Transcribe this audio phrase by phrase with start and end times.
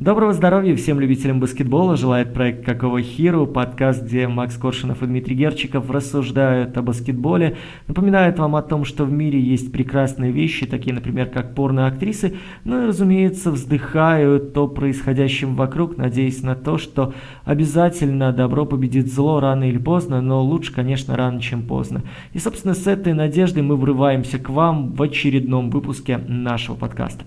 [0.00, 1.94] Доброго здоровья всем любителям баскетбола.
[1.94, 7.58] Желает проект «Какого Хиру», подкаст, где Макс Коршунов и Дмитрий Герчиков рассуждают о баскетболе.
[7.86, 12.38] Напоминает вам о том, что в мире есть прекрасные вещи, такие, например, как порно-актрисы.
[12.64, 17.12] Ну и, разумеется, вздыхают о происходящем вокруг, надеясь на то, что
[17.44, 22.04] обязательно добро победит зло рано или поздно, но лучше, конечно, рано, чем поздно.
[22.32, 27.26] И, собственно, с этой надеждой мы врываемся к вам в очередном выпуске нашего подкаста.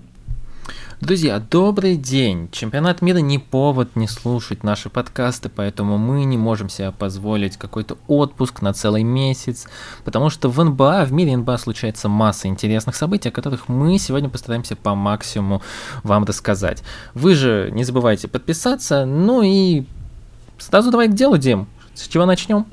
[1.03, 2.47] Друзья, добрый день!
[2.53, 7.97] Чемпионат мира не повод не слушать наши подкасты, поэтому мы не можем себе позволить какой-то
[8.07, 9.67] отпуск на целый месяц,
[10.05, 14.29] потому что в НБА, в мире НБА случается масса интересных событий, о которых мы сегодня
[14.29, 15.61] постараемся по максимуму
[16.03, 16.83] вам рассказать.
[17.13, 19.83] Вы же не забывайте подписаться, ну и
[20.57, 21.67] сразу давай к делу, Дим.
[21.95, 22.65] С чего начнем?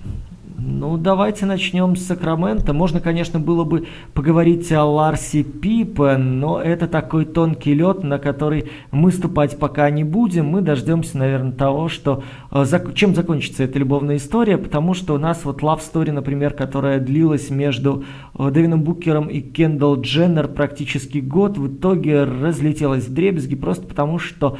[0.63, 2.75] Ну, давайте начнем с Сакрамента.
[2.75, 8.71] Можно, конечно, было бы поговорить о Ларсе Пипе, но это такой тонкий лед, на который
[8.91, 10.47] мы ступать пока не будем.
[10.47, 12.23] Мы дождемся, наверное, того, что...
[12.51, 17.01] Э, чем закончится эта любовная история, потому что у нас вот Love Story, например, которая
[17.01, 18.05] длилась между
[18.39, 24.19] э, Дэвином Букером и Кендалл Дженнер практически год, в итоге разлетелась в дребезги просто потому,
[24.19, 24.59] что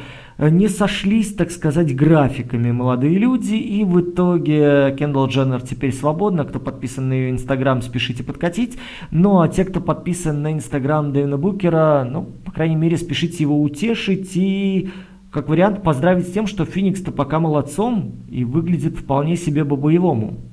[0.49, 6.45] не сошлись, так сказать, графиками молодые люди, и в итоге Кендалл Дженнер теперь свободна.
[6.45, 8.77] Кто подписан на ее инстаграм, спешите подкатить.
[9.11, 13.61] Ну, а те, кто подписан на инстаграм Дэвина Букера, ну, по крайней мере, спешите его
[13.61, 14.89] утешить и
[15.31, 20.50] как вариант поздравить с тем, что Феникс-то пока молодцом и выглядит вполне себе по-боевому.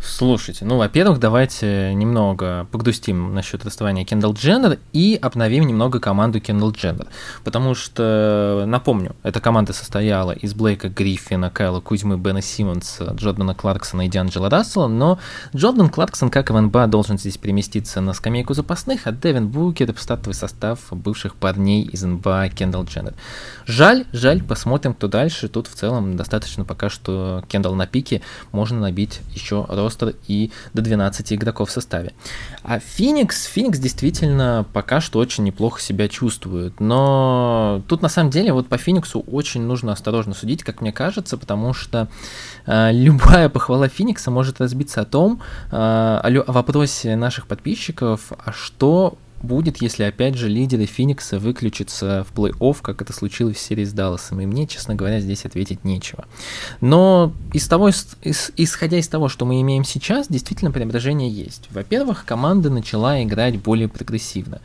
[0.00, 6.70] Слушайте, ну, во-первых, давайте немного погрустим насчет расставания Кендалл Дженнер и обновим немного команду Кендалл
[6.70, 7.08] Дженнер.
[7.42, 14.06] Потому что, напомню, эта команда состояла из Блейка Гриффина, Кайла Кузьмы, Бена Симмонса, Джордана Кларксона
[14.06, 15.18] и Дианджела Рассела, но
[15.54, 19.92] Джордан Кларксон, как и в НБА, должен здесь переместиться на скамейку запасных, а Девин Букер
[19.92, 23.14] в стартовый состав бывших парней из НБА Кендалл Дженнер.
[23.66, 25.48] Жаль, жаль, посмотрим, кто дальше.
[25.48, 30.82] Тут в целом достаточно пока что Кендалл на пике, можно набить еще ростер и до
[30.82, 32.12] 12 игроков в составе.
[32.62, 38.52] А Феникс, Феникс действительно пока что очень неплохо себя чувствует, но тут на самом деле
[38.52, 42.08] вот по Фениксу очень нужно осторожно судить, как мне кажется, потому что
[42.66, 45.40] э, любая похвала Феникса может разбиться о том,
[45.70, 52.24] э, о, о вопросе наших подписчиков, а что будет, если опять же лидеры Феникса выключатся
[52.28, 54.40] в плей-офф, как это случилось в серии с Далласом.
[54.40, 56.26] И мне, честно говоря, здесь ответить нечего.
[56.80, 61.68] Но из того, из, исходя из того, что мы имеем сейчас, действительно преображение есть.
[61.70, 64.60] Во-первых, команда начала играть более прогрессивно.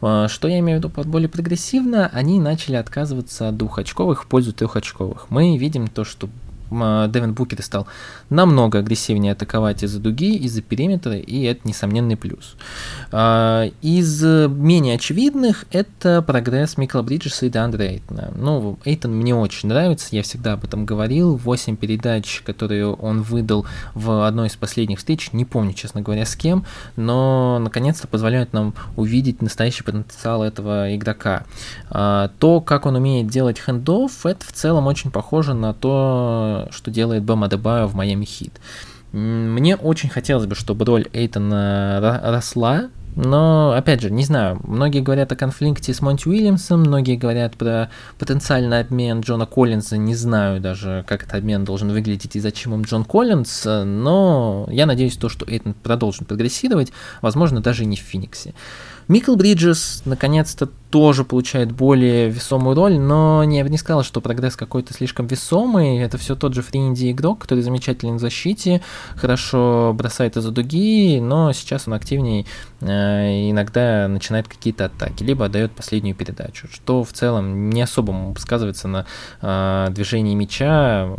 [0.00, 2.10] А, что я имею в виду под более прогрессивно?
[2.12, 5.26] Они начали отказываться от двухочковых в пользу трехочковых.
[5.30, 6.28] Мы видим то, что
[6.70, 7.86] Девин Букер стал
[8.30, 12.56] намного агрессивнее атаковать из-за дуги, из-за периметра, и это несомненный плюс.
[13.10, 18.32] А, из менее очевидных это прогресс Микла Бриджеса и Деандра Эйтона.
[18.36, 21.36] Ну, Эйтон мне очень нравится, я всегда об этом говорил.
[21.36, 26.36] 8 передач, которые он выдал в одной из последних встреч, не помню, честно говоря, с
[26.36, 26.64] кем,
[26.96, 31.44] но наконец-то позволяют нам увидеть настоящий потенциал этого игрока.
[31.90, 36.90] А, то, как он умеет делать хендов, это в целом очень похоже на то, что
[36.90, 38.60] делает Бэм Адебайо в Майами Хит.
[39.12, 45.32] Мне очень хотелось бы, чтобы роль Эйтона росла, но, опять же, не знаю, многие говорят
[45.32, 51.04] о конфликте с Монти Уильямсом, многие говорят про потенциальный обмен Джона Коллинза, не знаю даже,
[51.08, 55.44] как этот обмен должен выглядеть и зачем им Джон Коллинз, но я надеюсь, то, что
[55.48, 58.54] Эйтон продолжит прогрессировать, возможно, даже не в Фениксе.
[59.08, 64.20] Микл Бриджес наконец-то тоже получает более весомую роль, но не, я бы не сказал, что
[64.20, 65.98] прогресс какой-то слишком весомый.
[65.98, 68.80] Это все тот же фринди игрок, который замечателен в защите,
[69.16, 72.46] хорошо бросает из-за дуги, но сейчас он активнее
[72.80, 78.88] э, иногда начинает какие-то атаки, либо отдает последнюю передачу, что в целом не особо сказывается
[78.88, 79.06] на
[79.42, 81.10] э, движении мяча.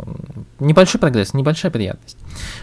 [0.58, 2.18] Небольшой прогресс, небольшая приятность.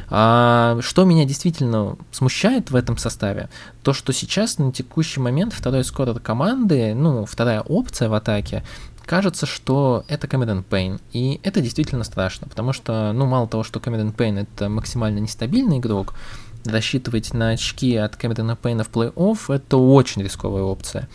[0.10, 3.50] А, что меня действительно смущает в этом составе,
[3.84, 8.64] то, что сейчас на текущий момент второй скорер команды, ну, вторая опция в атаке,
[9.06, 11.00] кажется, что это Кэмерон Пейн.
[11.14, 15.80] И это действительно страшно, потому что, ну, мало того, что Кэмерон Пейн это максимально нестабильный
[15.80, 16.14] игрок,
[16.66, 21.08] рассчитывать на очки от Кэмерона Пейна в плей-офф это очень рисковая опция.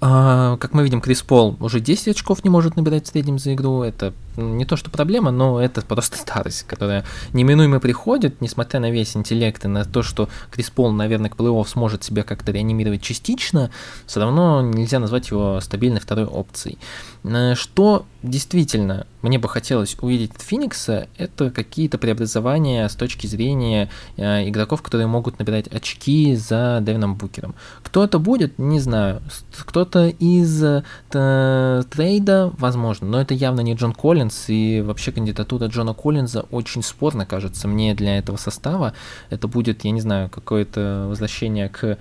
[0.00, 3.54] А, как мы видим, Крис Пол уже 10 очков не может набирать в среднем за
[3.54, 3.82] игру.
[3.82, 9.16] Это не то, что проблема, но это просто старость, которая неминуемо приходит, несмотря на весь
[9.16, 13.70] интеллект и на то, что Крис Пол, наверное, к плей-офф сможет себя как-то реанимировать частично,
[14.06, 16.78] все равно нельзя назвать его стабильной второй опцией.
[17.26, 23.90] Э, что действительно мне бы хотелось увидеть от Феникса, это какие-то преобразования с точки зрения
[24.16, 27.54] э, игроков, которые могут набирать очки за Дэвином Букером.
[27.82, 29.22] Кто это будет, не знаю.
[29.56, 35.94] Кто-то из э, трейда, возможно, но это явно не Джон Коллинз, и вообще кандидатура Джона
[35.94, 38.92] Коллинза очень спорно кажется мне для этого состава.
[39.30, 41.98] Это будет, я не знаю, какое-то возвращение к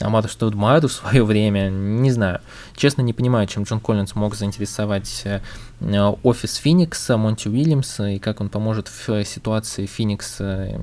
[0.00, 2.40] Амаду Стоудмайду в свое время, не знаю.
[2.76, 5.40] Честно, не понимаю, чем Джон Коллинз мог заинтересовать э,
[6.22, 10.80] офис Феникса, Монти Уильямса, и как он поможет в ситуации Феникса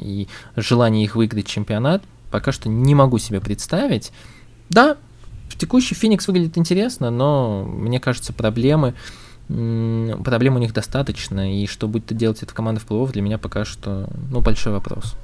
[0.00, 2.02] и желании их выиграть чемпионат.
[2.30, 4.12] Пока что не могу себе представить.
[4.68, 4.96] Да,
[5.56, 8.94] текущий Феникс выглядит интересно, но мне кажется, проблемы
[9.48, 13.64] проблем у них достаточно, и что будет делать эта команда в плей для меня пока
[13.64, 15.16] что, ну, большой вопрос.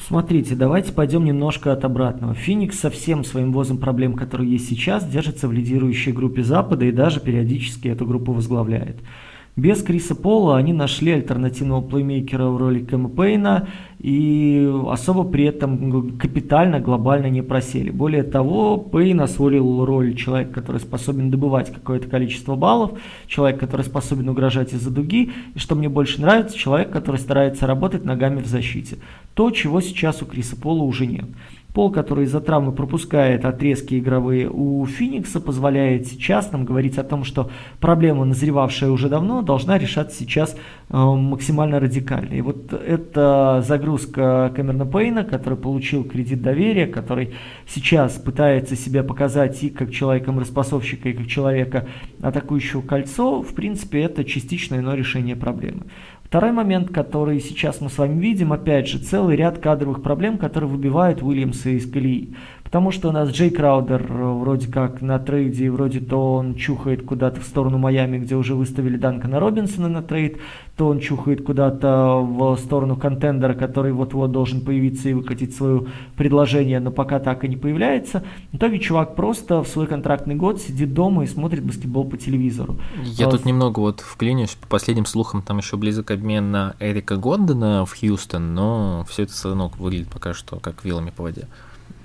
[0.00, 2.34] Смотрите, давайте пойдем немножко от обратного.
[2.34, 6.92] Феникс со всем своим возом проблем, которые есть сейчас, держится в лидирующей группе Запада и
[6.92, 8.96] даже периодически эту группу возглавляет.
[9.54, 13.68] Без Криса Пола они нашли альтернативного плеймейкера в роли Кэма Пейна
[13.98, 17.90] и особо при этом капитально, глобально не просели.
[17.90, 22.92] Более того, Пейн освоил роль человека, который способен добывать какое-то количество баллов,
[23.26, 28.06] человек, который способен угрожать из-за дуги, и что мне больше нравится, человек, который старается работать
[28.06, 28.96] ногами в защите.
[29.34, 31.26] То, чего сейчас у Криса Пола уже нет.
[31.72, 37.24] Пол, который из-за травмы пропускает отрезки игровые у Феникса, позволяет сейчас нам говорить о том,
[37.24, 42.34] что проблема, назревавшая уже давно, должна решаться сейчас э, максимально радикально.
[42.34, 47.34] И вот эта загрузка Кэмерона Пейна, который получил кредит доверия, который
[47.66, 51.88] сейчас пытается себя показать и как человеком-распасовщика, и как человека,
[52.20, 55.84] атакующего кольцо, в принципе, это частичное иное решение проблемы.
[56.32, 60.70] Второй момент, который сейчас мы с вами видим, опять же, целый ряд кадровых проблем, которые
[60.70, 62.34] выбивают Уильямса из колеи.
[62.72, 67.04] Потому что у нас Джей Краудер э, вроде как на трейде, вроде то он чухает
[67.04, 70.38] куда-то в сторону Майами, где уже выставили Данкана Робинсона на трейд,
[70.78, 75.84] то он чухает куда-то в сторону контендера, который вот-вот должен появиться и выкатить свое
[76.16, 78.24] предложение, но пока так и не появляется.
[78.52, 82.78] В итоге чувак просто в свой контрактный год сидит дома и смотрит баскетбол по телевизору.
[83.02, 87.18] Я а, тут немного вот вклинюсь, по последним слухам там еще близок обмен на Эрика
[87.18, 91.48] Гордона в Хьюстон, но все это все равно выглядит пока что как вилами по воде.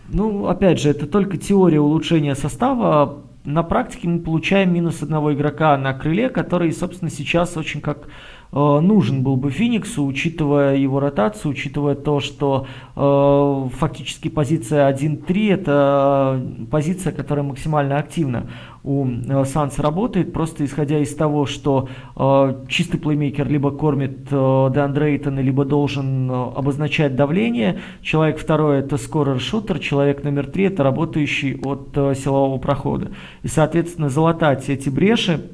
[0.10, 3.24] Ну, опять же, это только теория улучшения состава.
[3.44, 8.08] На практике мы получаем минус одного игрока на крыле, который, собственно, сейчас очень как
[8.52, 16.42] нужен был бы Фениксу, учитывая его ротацию, учитывая то, что э, фактически позиция 1-3 это
[16.72, 18.48] позиция, которая максимально активна
[18.88, 24.70] у э, Санс работает, просто исходя из того, что э, чистый плеймейкер либо кормит э,
[24.74, 27.80] Деандрейтона, либо должен э, обозначать давление.
[28.02, 33.12] Человек второй это скорер-шутер, человек номер три это работающий от э, силового прохода.
[33.44, 35.52] И, соответственно, залатать эти бреши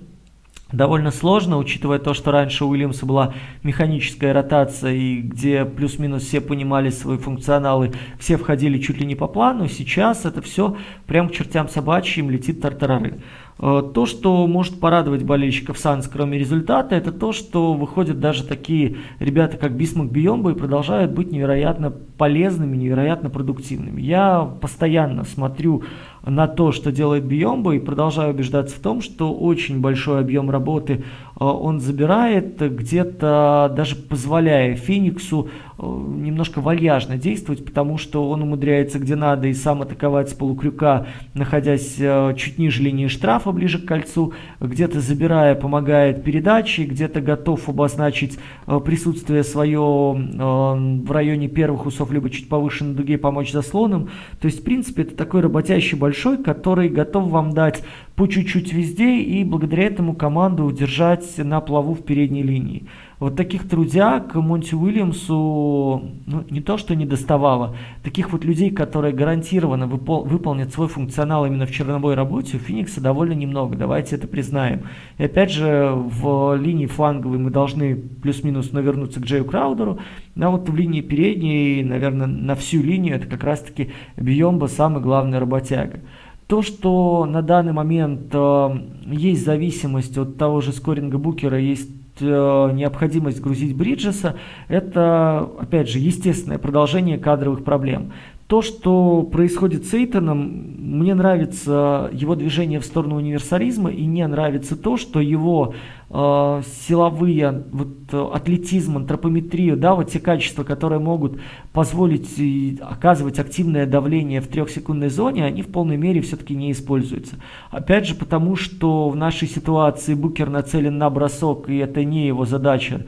[0.73, 6.41] довольно сложно, учитывая то, что раньше у Уильямса была механическая ротация, и где плюс-минус все
[6.41, 10.75] понимали свои функционалы, все входили чуть ли не по плану, сейчас это все
[11.07, 13.21] прям к чертям собачьим летит тартарары.
[13.59, 18.97] Э, то, что может порадовать болельщиков Санс, кроме результата, это то, что выходят даже такие
[19.19, 24.01] ребята, как Бисмак Биомба, и продолжают быть невероятно полезными, невероятно продуктивными.
[24.01, 25.83] Я постоянно смотрю
[26.25, 31.03] на то, что делает Биомба, и продолжаю убеждаться в том, что очень большой объем работы
[31.39, 39.15] он забирает, где-то даже позволяя Фениксу э, немножко вальяжно действовать, потому что он умудряется где
[39.15, 41.95] надо и сам атаковать с полукрюка, находясь
[42.38, 48.37] чуть ниже линии штрафа, ближе к кольцу, где-то забирая, помогает передачи, где-то готов обозначить
[48.68, 54.09] э, присутствие свое э, в районе первых усов, либо чуть повыше на дуге помочь заслоном.
[54.40, 57.83] То есть, в принципе, это такой работящий большой, который готов вам дать
[58.15, 62.85] по чуть-чуть везде и благодаря этому команду удержать на плаву в передней линии.
[63.19, 69.13] Вот таких трудяг Монти Уильямсу ну, не то что не доставало, таких вот людей, которые
[69.13, 74.27] гарантированно выпол- выполнят свой функционал именно в черновой работе, у Феникса довольно немного, давайте это
[74.27, 74.83] признаем.
[75.17, 79.99] И опять же, в линии фланговой мы должны плюс-минус навернуться к Джею Краудеру,
[80.37, 85.39] а вот в линии передней, наверное, на всю линию это как раз-таки Бьемба самый главный
[85.39, 86.01] работяга.
[86.47, 88.69] То, что на данный момент э,
[89.07, 94.35] есть зависимость от того же скоринга Букера, есть Э, необходимость грузить Бриджеса,
[94.68, 98.14] это, опять же, естественное продолжение кадровых проблем.
[98.47, 104.76] То, что происходит с Эйтоном, мне нравится его движение в сторону универсализма, и не нравится
[104.76, 105.73] то, что его
[106.09, 111.40] э, силовые, вот, атлетизм, антропометрию, да, вот те качества, которые могут
[111.71, 117.38] позволить и оказывать активное давление в трехсекундной зоне, они в полной мере все-таки не используются.
[117.71, 122.45] Опять же, потому что в нашей ситуации Букер нацелен на бросок, и это не его
[122.45, 123.06] задача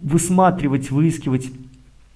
[0.00, 1.50] высматривать, выискивать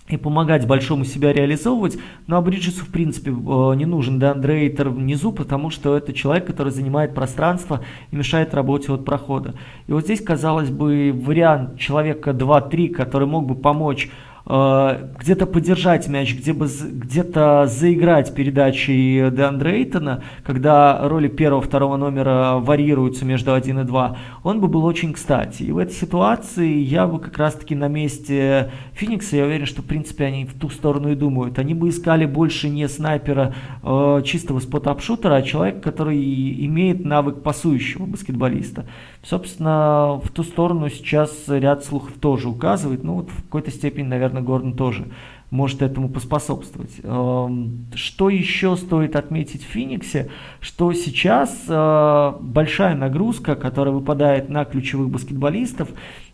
[0.09, 1.97] и помогать большому себя реализовывать.
[2.26, 6.73] Ну а Бриджесу, в принципе, э, не нужен Деандрейтер внизу, потому что это человек, который
[6.73, 9.54] занимает пространство и мешает работе от прохода.
[9.87, 14.11] И вот здесь, казалось бы, вариант человека 2-3, который мог бы помочь
[14.44, 23.80] где-то подержать мяч, где-то заиграть передачей Деандре Эйтона, когда роли первого-второго номера варьируются между 1
[23.80, 25.62] и 2, он бы был очень кстати.
[25.62, 29.87] И в этой ситуации я бы как раз-таки на месте Феникса, я уверен, что в
[29.87, 31.58] принципе они в ту сторону и думают.
[31.58, 36.18] Они бы искали больше не снайпера э, чистого спот-апшутера, а человека, который
[36.66, 38.87] имеет навык пасующего баскетболиста.
[39.23, 43.05] Собственно, в ту сторону сейчас ряд слухов тоже указывает.
[43.05, 45.07] Ну вот в какой-то степени, наверное, Гордон тоже
[45.52, 46.93] может этому поспособствовать.
[47.05, 54.64] Эм, что еще стоит отметить в Фениксе, что сейчас э, большая нагрузка, которая выпадает на
[54.64, 55.91] ключевых баскетболистов,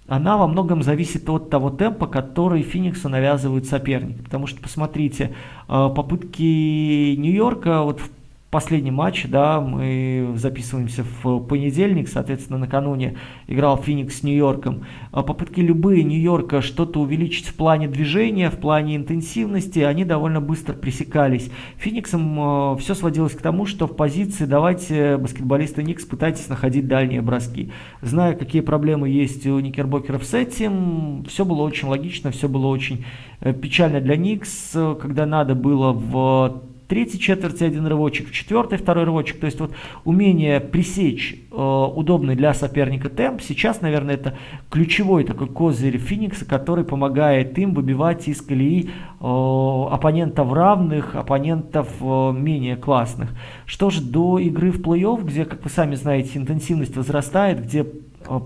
[0.07, 4.25] она во многом зависит от того темпа, который Фениксу навязывает соперник.
[4.25, 5.35] Потому что, посмотрите,
[5.68, 8.09] э, попытки Нью-Йорка вот в
[8.50, 14.84] последний матч, да, мы записываемся в понедельник, соответственно, накануне играл Феникс с Нью-Йорком.
[15.12, 20.72] А попытки любые Нью-Йорка что-то увеличить в плане движения, в плане интенсивности, они довольно быстро
[20.72, 21.50] пресекались.
[21.76, 27.20] Фениксом э, все сводилось к тому, что в позиции давайте, баскетболисты Никс, пытайтесь находить дальние
[27.20, 27.70] броски.
[28.00, 33.04] Зная, какие проблемы есть у Никербокеров с этим, все было очень логично, все было очень
[33.40, 39.04] э, печально для Никс, когда надо было в третьей четверти один рывочек, в четвертой второй
[39.04, 39.38] рывочек.
[39.38, 39.73] То есть вот
[40.04, 44.37] умение пресечь э, удобный для соперника темп, сейчас, наверное, это
[44.71, 48.90] ключевой такой козырь Феникса, который помогает им выбивать из колеи
[49.21, 53.30] э, оппонентов равных, оппонентов э, менее классных.
[53.66, 57.87] Что же до игры в плей-офф, где, как вы сами знаете, интенсивность возрастает, где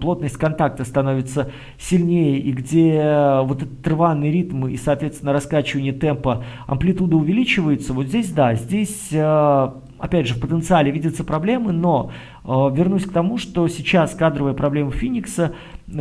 [0.00, 6.45] плотность контакта становится сильнее, и где э, вот этот рваный ритм и, соответственно, раскачивание темпа,
[6.67, 9.71] амплитуда увеличивается, вот здесь, да, здесь э,
[10.02, 14.91] опять же, в потенциале видятся проблемы, но э, вернусь к тому, что сейчас кадровая проблема
[14.91, 15.55] Феникса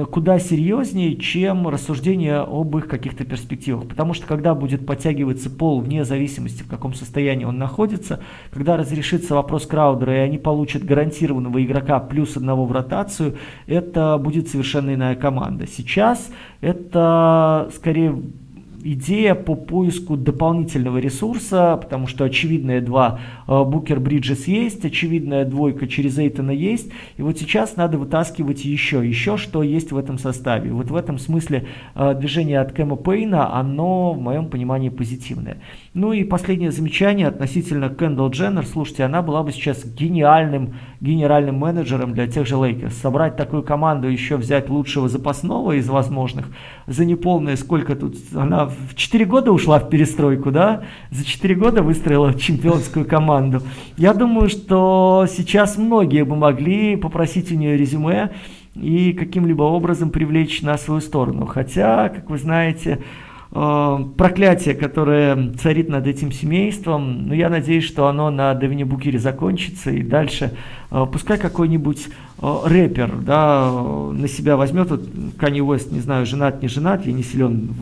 [0.09, 3.87] куда серьезнее, чем рассуждение об их каких-то перспективах.
[3.87, 8.21] Потому что когда будет подтягиваться пол вне зависимости, в каком состоянии он находится,
[8.51, 14.47] когда разрешится вопрос Краудера, и они получат гарантированного игрока плюс одного в ротацию, это будет
[14.47, 15.67] совершенно иная команда.
[15.67, 16.31] Сейчас
[16.61, 18.21] это скорее
[18.83, 26.17] идея по поиску дополнительного ресурса, потому что очевидная два Букер Бриджес есть, очевидная двойка через
[26.17, 30.71] Эйтона есть, и вот сейчас надо вытаскивать еще, еще что есть в этом составе.
[30.71, 35.57] Вот в этом смысле э, движение от Кэма Пейна, оно, в моем понимании, позитивное.
[35.93, 38.65] Ну и последнее замечание относительно Кэндалл Дженнер.
[38.65, 42.95] Слушайте, она была бы сейчас гениальным генеральным менеджером для тех же Лейкерс.
[42.95, 46.47] Собрать такую команду, еще взять лучшего запасного из возможных
[46.87, 51.83] за неполное, сколько тут, она в 4 года ушла в перестройку, да, за 4 года
[51.83, 53.61] выстроила чемпионскую команду.
[53.97, 58.31] Я думаю, что сейчас многие бы могли попросить у нее резюме
[58.75, 61.47] и каким-либо образом привлечь на свою сторону.
[61.47, 63.01] Хотя, как вы знаете,
[63.51, 69.91] проклятие, которое царит над этим семейством, ну, я надеюсь, что оно на Девине Букире закончится,
[69.91, 70.53] и дальше
[70.89, 72.07] э, пускай какой-нибудь
[72.41, 75.01] э, рэпер, да, на себя возьмет, вот
[75.37, 77.73] Канни Уэст, не знаю, женат, не женат, я не силен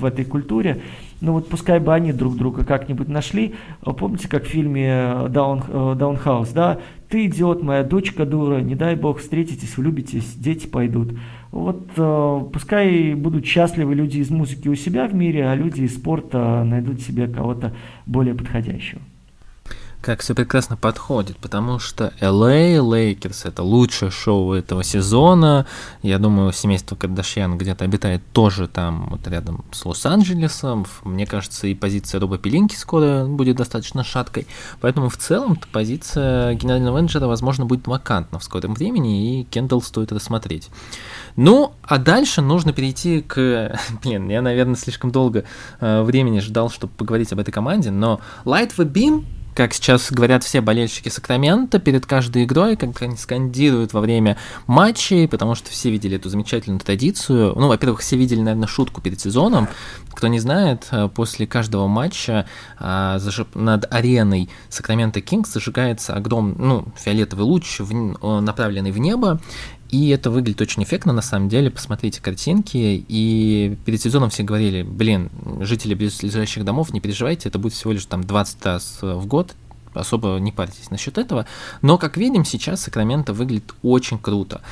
[0.00, 0.80] в этой культуре,
[1.20, 3.54] ну вот пускай бы они друг друга как-нибудь нашли.
[3.82, 5.62] Помните, как в фильме Даун,
[5.96, 6.78] Даунхаус, да?
[7.14, 11.16] Ты идиот, моя дочка дура, не дай бог встретитесь, влюбитесь, дети пойдут.
[11.52, 15.94] Вот э, пускай будут счастливы люди из музыки у себя в мире, а люди из
[15.94, 17.72] спорта найдут себе кого-то
[18.04, 19.00] более подходящего
[20.04, 25.66] как все прекрасно подходит, потому что LA Lakers это лучшее шоу этого сезона.
[26.02, 30.86] Я думаю, семейство Кардашьян где-то обитает тоже там, вот рядом с Лос-Анджелесом.
[31.04, 34.46] Мне кажется, и позиция Роба Пелинки скоро будет достаточно шаткой.
[34.82, 40.12] Поэтому в целом позиция генерального менеджера, возможно, будет вакантна в скором времени, и Кендалл стоит
[40.12, 40.68] рассмотреть.
[41.36, 43.80] Ну, а дальше нужно перейти к...
[44.02, 45.44] Блин, я, наверное, слишком долго
[45.80, 50.60] э, времени ждал, чтобы поговорить об этой команде, но Light Beam как сейчас говорят все
[50.60, 56.16] болельщики Сакрамента перед каждой игрой, как они скандируют во время матчей, потому что все видели
[56.16, 57.54] эту замечательную традицию.
[57.56, 59.68] Ну, во-первых, все видели, наверное, шутку перед сезоном.
[60.12, 62.46] Кто не знает, э, после каждого матча
[62.78, 63.18] а,
[63.54, 67.80] над ареной Сакрамента Кингс зажигается огромный, ну, фиолетовый луч,
[68.20, 69.40] направленный в небо,
[69.94, 71.70] и это выглядит очень эффектно, на самом деле.
[71.70, 73.04] Посмотрите картинки.
[73.06, 78.04] И перед сезоном все говорили, блин, жители близлежащих домов, не переживайте, это будет всего лишь
[78.04, 79.54] там 20 раз в год,
[79.92, 81.46] особо не парьтесь насчет этого.
[81.80, 84.62] Но, как видим, сейчас Сакраменто выглядит очень круто.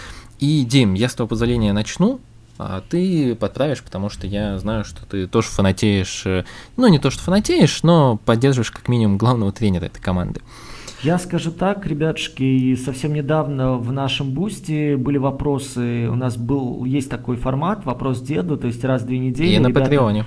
[0.41, 2.19] И, Дим, я с твоего позволения начну,
[2.59, 6.45] а ты подправишь, потому что я знаю, что ты тоже фанатеешь, э,
[6.77, 10.41] ну, не то, что фанатеешь, но поддерживаешь как минимум главного тренера этой команды.
[11.03, 17.11] Я скажу так, ребятушки, совсем недавно в нашем бусте были вопросы, у нас был, есть
[17.11, 19.57] такой формат, вопрос деду, то есть раз в две недели.
[19.57, 20.27] И на ребята, Патреоне.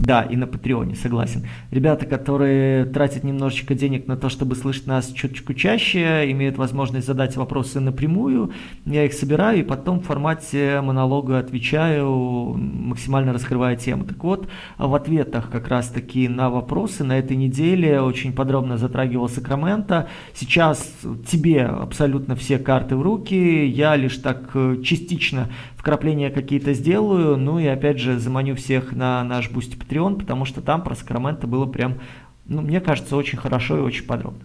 [0.00, 1.46] Да, и на Патреоне, согласен.
[1.70, 7.36] Ребята, которые тратят немножечко денег на то, чтобы слышать нас чуточку чаще, имеют возможность задать
[7.36, 8.50] вопросы напрямую.
[8.86, 14.04] Я их собираю и потом в формате монолога отвечаю, максимально раскрывая тему.
[14.04, 14.48] Так вот,
[14.78, 20.08] в ответах как раз-таки на вопросы на этой неделе очень подробно затрагивал Сакраменто.
[20.34, 20.92] Сейчас
[21.26, 23.66] тебе абсолютно все карты в руки.
[23.66, 29.22] Я лишь так э, частично вкрапления какие-то сделаю, ну и опять же заманю всех на
[29.22, 31.94] наш Boosty Patreon, потому что там про Сакраменто было прям,
[32.46, 34.40] ну, мне кажется, очень хорошо и очень подробно.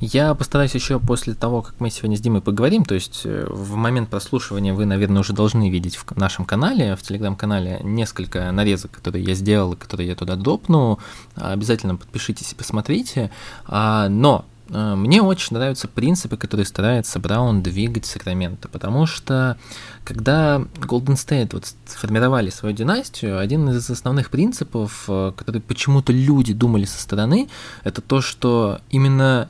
[0.00, 3.74] Я постараюсь еще после того, как мы сегодня с Димой поговорим, то есть э, в
[3.76, 9.24] момент прослушивания вы, наверное, уже должны видеть в нашем канале, в телеграм-канале несколько нарезок, которые
[9.24, 10.98] я сделал, которые я туда допну.
[11.34, 13.30] Обязательно подпишитесь и посмотрите.
[13.66, 19.58] А, но мне очень нравятся принципы, которые старается Браун двигать Сакраменто, потому что
[20.04, 26.52] когда Golden State вот сформировали свою династию, один из основных принципов, э, который почему-то люди
[26.52, 27.48] думали со стороны,
[27.84, 29.48] это то, что именно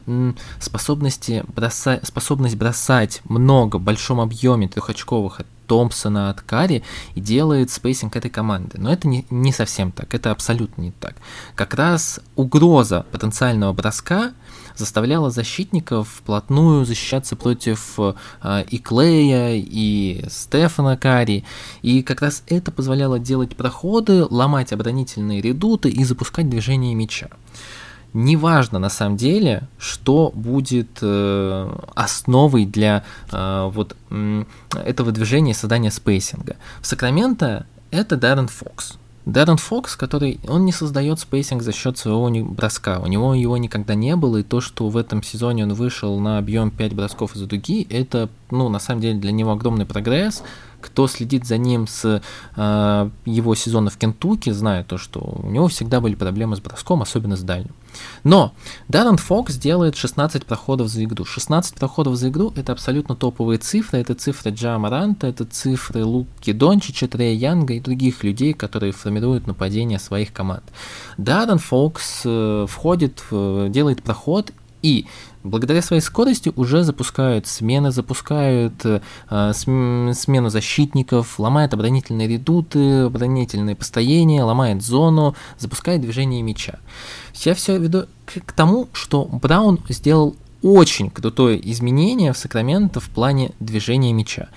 [0.59, 6.83] способности бросать, способность бросать много в большом объеме трехочковых от Томпсона, от Карри
[7.15, 8.77] и делает спейсинг этой команды.
[8.79, 11.15] Но это не, не совсем так, это абсолютно не так.
[11.55, 14.33] Как раз угроза потенциального броска
[14.81, 21.45] заставляла защитников вплотную защищаться против э, и Клея, и Стефана Карри,
[21.83, 27.29] и как раз это позволяло делать проходы, ломать оборонительные редуты и запускать движение мяча.
[28.13, 35.93] Неважно на самом деле, что будет э, основой для э, вот э, этого движения создания
[35.93, 36.57] спейсинга.
[36.81, 38.99] В Сакраменто это Де'Аарон Фокс.
[39.27, 43.95] Де'Аарон Фокс, который, он не создает спейсинг за счет своего броска, у него его никогда
[43.95, 47.43] не было, и то, что в этом сезоне он вышел на объем 5 бросков из-за
[47.43, 50.43] дуги, это, ну, на самом деле для него огромный прогресс,
[50.81, 52.23] кто следит за ним с
[52.57, 57.03] э, его сезона в Кентукки, знает то, что у него всегда были проблемы с броском,
[57.03, 57.75] особенно с дальним.
[58.25, 58.53] Но
[58.89, 61.25] Даррен Фокс делает 16 проходов за игру.
[61.25, 63.99] 16 проходов за игру это абсолютно топовые цифры.
[63.99, 69.47] Это цифры Джа Маранта, это цифры Луки Дончича, Трея Янга и других людей, которые формируют
[69.47, 70.65] нападение своих команд.
[71.19, 75.07] Даррен Фокс э, входит, в, делает проход и
[75.43, 79.01] благодаря своей скорости уже запускают смены, запускают э,
[79.53, 86.79] смену защитников, ломает оборонительные редуты, оборонительные построения, ломает зону, запускает движение мяча.
[87.35, 93.09] Я все веду к, к тому, что Браун сделал очень крутое изменение в Сакраменто в
[93.09, 94.49] плане движения мяча.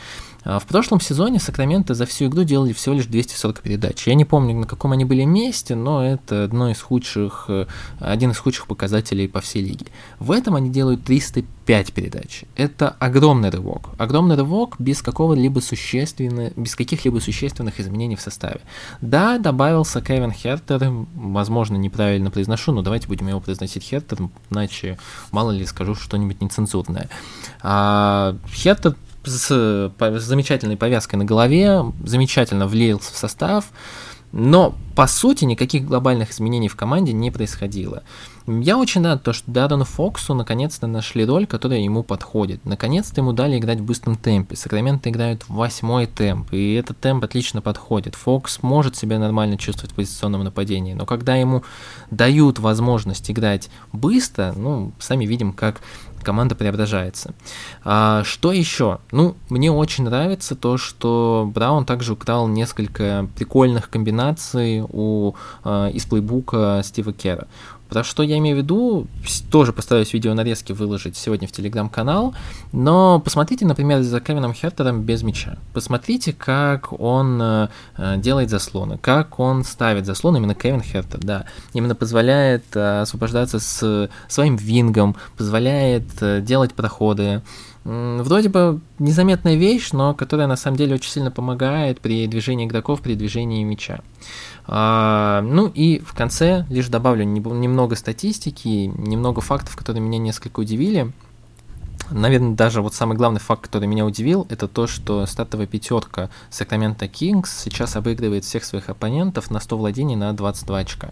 [0.45, 4.07] А, в прошлом сезоне Сакраменто за всю игру делали всего лишь 240 передач.
[4.07, 7.65] Я не помню, на каком они были месте, но это одно из худших, э,
[7.99, 9.85] один из худших показателей по всей лиге.
[10.19, 12.43] В этом они делают 305 передач.
[12.55, 13.89] Это огромный рывок.
[13.97, 18.61] Огромный рывок без какого-либо существенного, без каких-либо существенных изменений в составе.
[19.01, 24.17] Да, добавился Кевин Хертер, возможно, неправильно произношу, но давайте будем его произносить Хертер,
[24.49, 24.97] иначе
[25.31, 27.09] мало ли скажу что-нибудь нецензурное.
[27.61, 33.65] А, Хертер с, замечательной повязкой на голове, замечательно влился в состав,
[34.31, 38.03] но по сути никаких глобальных изменений в команде не происходило.
[38.47, 42.65] Я очень рад, то, что Даррену Фоксу наконец-то нашли роль, которая ему подходит.
[42.65, 44.55] Наконец-то ему дали играть в быстром темпе.
[44.55, 48.15] Сакраменто играют в восьмой темп, и этот темп отлично подходит.
[48.15, 51.63] Фокс может себя нормально чувствовать в позиционном нападении, но когда ему
[52.11, 55.79] дают возможность играть быстро, ну, сами видим, как
[56.23, 57.33] команда преображается.
[57.83, 58.99] А, что еще?
[59.11, 65.33] Ну, мне очень нравится то, что Браун также украл несколько прикольных комбинаций у,
[65.63, 67.47] а, из плейбука Стива Кера.
[67.93, 69.05] Потому что я имею в виду,
[69.51, 72.33] тоже постараюсь видео нарезки выложить сегодня в телеграм-канал,
[72.71, 75.59] но посмотрите, например, за Кевином Хертером без мяча.
[75.73, 77.67] Посмотрите, как он э,
[78.17, 84.09] делает заслоны, как он ставит заслоны, именно Кевин Хертер, да, именно позволяет э, освобождаться с
[84.27, 87.43] своим вингом, позволяет э, делать проходы,
[87.85, 93.01] Вроде бы незаметная вещь, но которая на самом деле очень сильно помогает при движении игроков,
[93.01, 94.01] при движении мяча.
[94.65, 101.11] А, ну и в конце лишь добавлю немного статистики, немного фактов, которые меня несколько удивили.
[102.09, 107.09] Наверное, даже вот самый главный факт, который меня удивил, это то, что стартовая пятерка Sacramento
[107.09, 111.11] Kings сейчас обыгрывает всех своих оппонентов на 100 владений на 22 очка.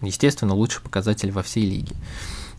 [0.00, 1.94] Естественно, лучший показатель во всей лиге.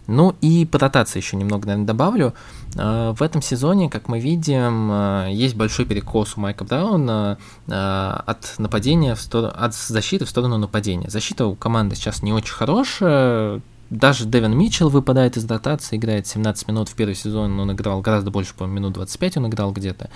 [0.08, 2.34] Ну и по ротации еще немного, наверное, добавлю.
[2.78, 7.38] А, в этом сезоне, как мы видим, а, есть большой перекос у Майка Брауна
[7.70, 11.10] а, от нападения в сторону, от защиты в сторону нападения.
[11.10, 13.62] Защита у команды сейчас не очень хорошая,
[13.94, 18.32] даже Дэвин Митчелл выпадает из дотации, играет 17 минут в первый сезон, он играл гораздо
[18.32, 20.10] больше, по минут 25 он играл где-то.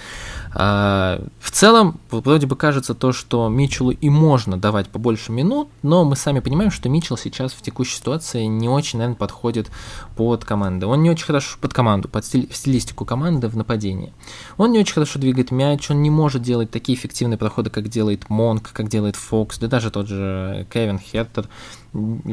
[0.54, 6.04] А, в целом, вроде бы кажется то, что Митчеллу и можно давать побольше минут, но
[6.06, 9.70] мы сами понимаем, что Митчелл сейчас в текущей ситуации не очень, наверное, подходит
[10.16, 10.88] под команды.
[10.88, 14.12] Он не очень хорошо под команду, под стиль, стилистику команды в нападении.
[14.58, 18.30] Он не очень хорошо двигает мяч, он не может делать такие эффективные проходы, как делает
[18.30, 21.48] Монк, как делает Фокс, да даже тот же Кевин Хертер.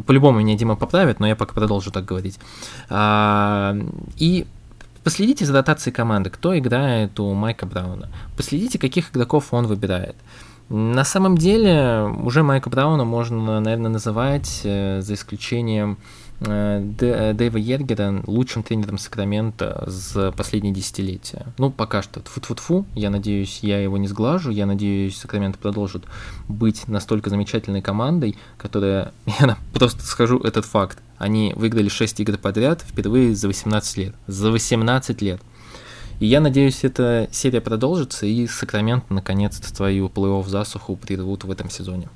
[0.06, 2.38] По-любому меня Дима поправит, но я пока продолжу так говорить.
[2.88, 3.76] А,
[4.16, 4.46] и
[5.04, 8.08] Последите за дотацией команды, кто играет у Майка Брауна.
[8.38, 10.16] Последите, каких игроков он выбирает.
[10.70, 15.98] На самом деле, уже Майка Брауна можно, наверное, называть, э, за исключением
[16.44, 21.46] Дэйва Ергера лучшим тренером Сакрамента за последние десятилетия.
[21.58, 22.20] Ну, пока что.
[22.20, 22.86] Тфу-тфу-тфу.
[22.94, 24.50] Я надеюсь, я его не сглажу.
[24.50, 26.04] Я надеюсь, Сакраменто продолжит
[26.48, 29.12] быть настолько замечательной командой, которая...
[29.40, 30.98] Я просто скажу этот факт.
[31.18, 34.14] Они выиграли 6 игр подряд впервые за 18 лет.
[34.26, 35.40] За 18 лет.
[36.20, 41.70] И я надеюсь, эта серия продолжится, и Сакраменто наконец-то свою плей-офф засуху прервут в этом
[41.70, 42.08] сезоне.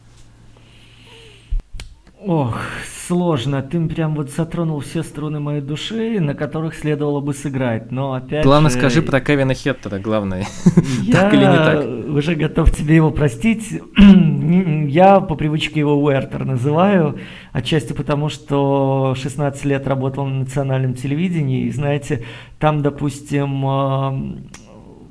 [2.29, 2.61] Ох,
[3.07, 3.63] сложно.
[3.63, 7.91] Ты прям вот затронул все струны моей души, на которых следовало бы сыграть.
[7.91, 8.77] Но опять Главное, же...
[8.77, 10.47] скажи про Кевина Хеттера, главное.
[11.05, 12.15] Я так или не так?
[12.15, 13.81] уже готов тебе его простить.
[13.97, 17.19] Я по привычке его Уэртер называю,
[17.53, 22.25] отчасти потому, что 16 лет работал на национальном телевидении, и знаете,
[22.59, 24.23] там, допустим, а,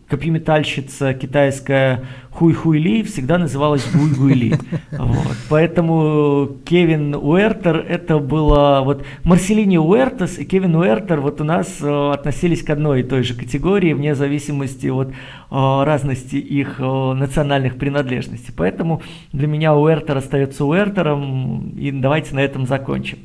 [0.07, 4.53] копьеметальщица китайская Хуй-Хуй Ли всегда называлась Гуй-Гуй Ли.
[4.91, 5.37] Вот.
[5.49, 8.81] Поэтому Кевин Уэртер это было...
[8.83, 13.23] Вот Марселини Уэртес и Кевин Уэртер вот у нас э, относились к одной и той
[13.23, 15.13] же категории вне зависимости от э,
[15.49, 18.53] разности их э, национальных принадлежностей.
[18.55, 19.01] Поэтому
[19.33, 23.19] для меня Уэртер остается Уэртером, и давайте на этом закончим.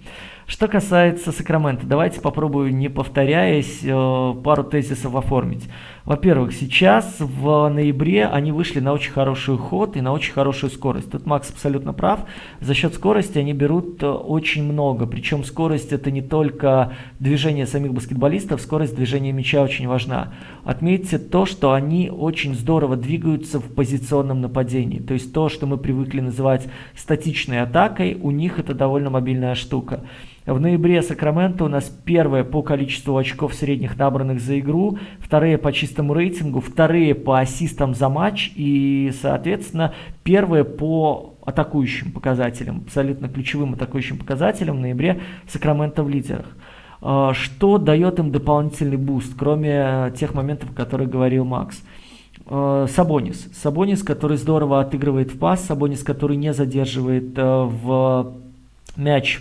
[0.46, 3.80] Что касается Сакрамента, давайте попробую, не повторяясь,
[4.42, 5.68] пару тезисов оформить.
[6.04, 11.12] Во-первых, сейчас в ноябре они вышли на очень хороший ход и на очень хорошую скорость.
[11.12, 12.20] Тут Макс абсолютно прав.
[12.60, 15.06] За счет скорости они берут э, очень много.
[15.06, 20.32] Причем скорость это не только движение самих баскетболистов, скорость движения мяча очень важна.
[20.64, 24.98] Отметьте то, что они очень здорово двигаются в позиционном нападении.
[24.98, 30.00] То есть то, что мы привыкли называть статичной атакой, у них это довольно мобильная штука.
[30.44, 35.72] В ноябре Сакраменто у нас первое по количеству очков средних набранных за игру, вторые по
[35.72, 43.74] чистому рейтингу, вторые по ассистам за матч и, соответственно, первые по атакующим показателям, абсолютно ключевым
[43.74, 46.46] атакующим показателям в ноябре Сакраменто в лидерах.
[47.00, 51.80] А, что дает им дополнительный буст, кроме тех моментов, о которых говорил Макс?
[52.46, 53.48] А, Сабонис.
[53.54, 58.34] Сабонис, который здорово отыгрывает в пас, Сабонис, который не задерживает э, в
[58.96, 59.40] мяч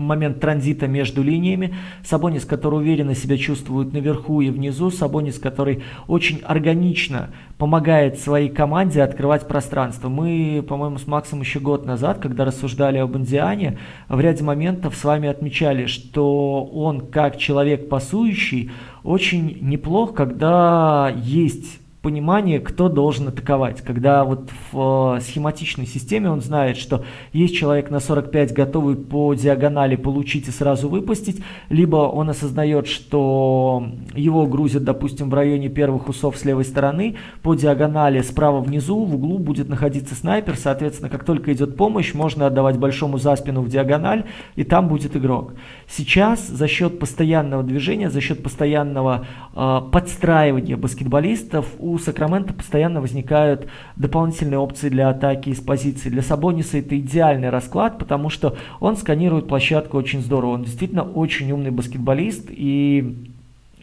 [0.00, 1.74] момент транзита между линиями.
[2.04, 4.90] Сабонис, который уверенно себя чувствует наверху и внизу.
[4.90, 10.08] Сабонис, который очень органично помогает своей команде открывать пространство.
[10.08, 15.04] Мы, по-моему, с Максом еще год назад, когда рассуждали об Индиане, в ряде моментов с
[15.04, 18.70] вами отмечали, что он, как человек пасующий,
[19.02, 23.82] очень неплох, когда есть понимание, кто должен атаковать.
[23.82, 29.34] Когда вот в э, схематичной системе он знает, что есть человек на 45, готовый по
[29.34, 36.08] диагонали получить и сразу выпустить, либо он осознает, что его грузят, допустим, в районе первых
[36.08, 41.24] усов с левой стороны, по диагонали справа внизу, в углу будет находиться снайпер, соответственно, как
[41.24, 44.24] только идет помощь, можно отдавать большому за спину в диагональ,
[44.56, 45.52] и там будет игрок.
[45.86, 53.68] Сейчас за счет постоянного движения, за счет постоянного э, подстраивания баскетболистов у Сакрамента постоянно возникают
[53.96, 56.10] дополнительные опции для атаки из позиции.
[56.10, 60.52] Для Сабониса это идеальный расклад, потому что он сканирует площадку очень здорово.
[60.52, 62.46] Он действительно очень умный баскетболист.
[62.50, 63.30] И,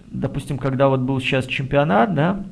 [0.07, 2.45] допустим, когда вот был сейчас чемпионат, да,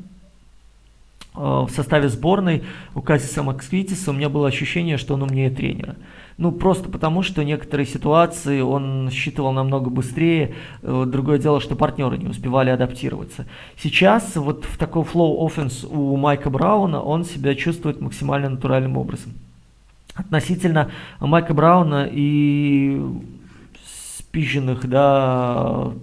[1.35, 2.63] э, в составе сборной
[2.93, 5.95] у Казиса Максвитиса у меня было ощущение, что он умнее тренера.
[6.37, 10.53] Ну, просто потому, что некоторые ситуации он считывал намного быстрее.
[10.81, 13.45] Э, другое дело, что партнеры не успевали адаптироваться.
[13.77, 19.31] Сейчас вот в такой flow offense у Майка Брауна он себя чувствует максимально натуральным образом.
[20.13, 23.01] Относительно Майка Брауна и
[24.17, 25.93] спиженных, да,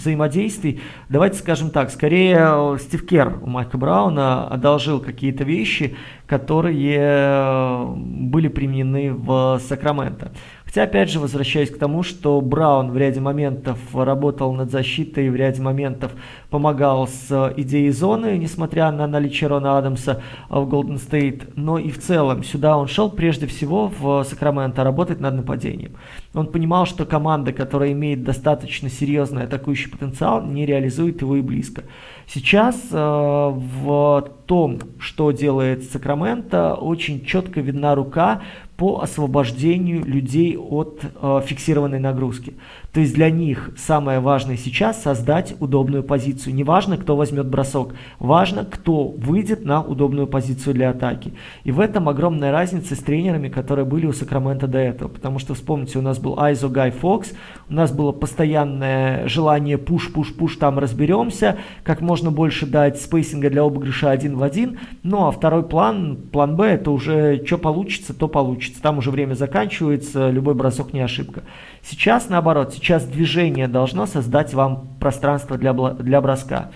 [0.00, 0.80] взаимодействий.
[1.08, 8.48] Давайте скажем так, скорее Стив Кер у Майка Брауна одолжил какие-то вещи, которые э, были
[8.48, 10.32] применены в Сакраменто.
[10.70, 15.34] Хотя, опять же, возвращаюсь к тому, что Браун в ряде моментов работал над защитой, в
[15.34, 16.12] ряде моментов
[16.48, 21.56] помогал с идеей зоны, несмотря на наличие Рона Адамса в Голден Стейт.
[21.56, 25.96] Но и в целом сюда он шел прежде всего в Сакраменто работать над нападением.
[26.34, 31.82] Он понимал, что команда, которая имеет достаточно серьезный атакующий потенциал, не реализует его и близко.
[32.28, 38.42] Сейчас э, в том, что делает Сакраменто, очень четко видна рука
[38.80, 42.54] по освобождению людей от э, фиксированной нагрузки.
[42.94, 46.54] То есть для них самое важное сейчас создать удобную позицию.
[46.54, 51.34] Не важно, кто возьмет бросок, важно, кто выйдет на удобную позицию для атаки.
[51.62, 55.08] И в этом огромная разница с тренерами, которые были у Сакрамента до этого.
[55.08, 57.34] Потому что, вспомните, у нас был Айзо Гай Фокс,
[57.68, 64.10] у нас было постоянное желание пуш-пуш-пуш, там разберемся, как можно больше дать спейсинга для обыгрыша
[64.10, 64.78] один в один.
[65.02, 68.69] Ну а второй план, план Б, это уже что получится, то получится.
[68.80, 71.42] Там уже время заканчивается, любой бросок не ошибка.
[71.82, 76.70] Сейчас наоборот, сейчас движение должно создать вам пространство для, для броска.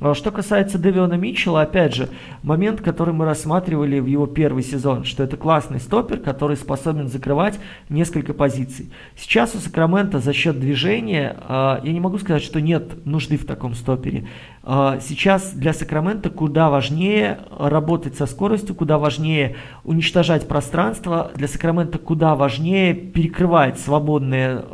[0.00, 2.08] А что касается Дэвиона Митчелла, опять же,
[2.42, 7.60] момент, который мы рассматривали в его первый сезон, что это классный стопер, который способен закрывать
[7.88, 8.90] несколько позиций.
[9.16, 13.46] Сейчас у Сакрамента за счет движения, а, я не могу сказать, что нет нужды в
[13.46, 14.26] таком стопере.
[14.64, 19.54] А, сейчас для Сакрамента куда важнее работать со скоростью, куда важнее
[19.84, 24.64] уничтожать пространство, для Сакрамента куда важнее перекрывать свободные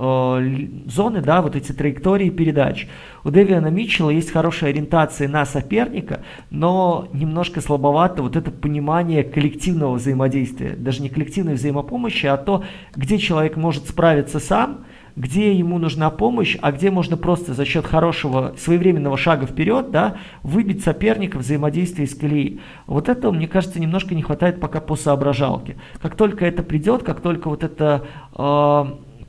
[0.86, 2.88] зоны, да, вот эти траектории передач.
[3.24, 9.94] У Дэвиана Митчелла есть хорошая ориентация на соперника, но немножко слабовато вот это понимание коллективного
[9.94, 10.74] взаимодействия.
[10.76, 14.84] Даже не коллективной взаимопомощи, а то, где человек может справиться сам,
[15.16, 20.16] где ему нужна помощь, а где можно просто за счет хорошего своевременного шага вперед да,
[20.42, 22.60] выбить соперника взаимодействие из колеи.
[22.86, 25.76] Вот этого, мне кажется, немножко не хватает пока по соображалке.
[26.00, 28.84] Как только это придет, как только вот это э,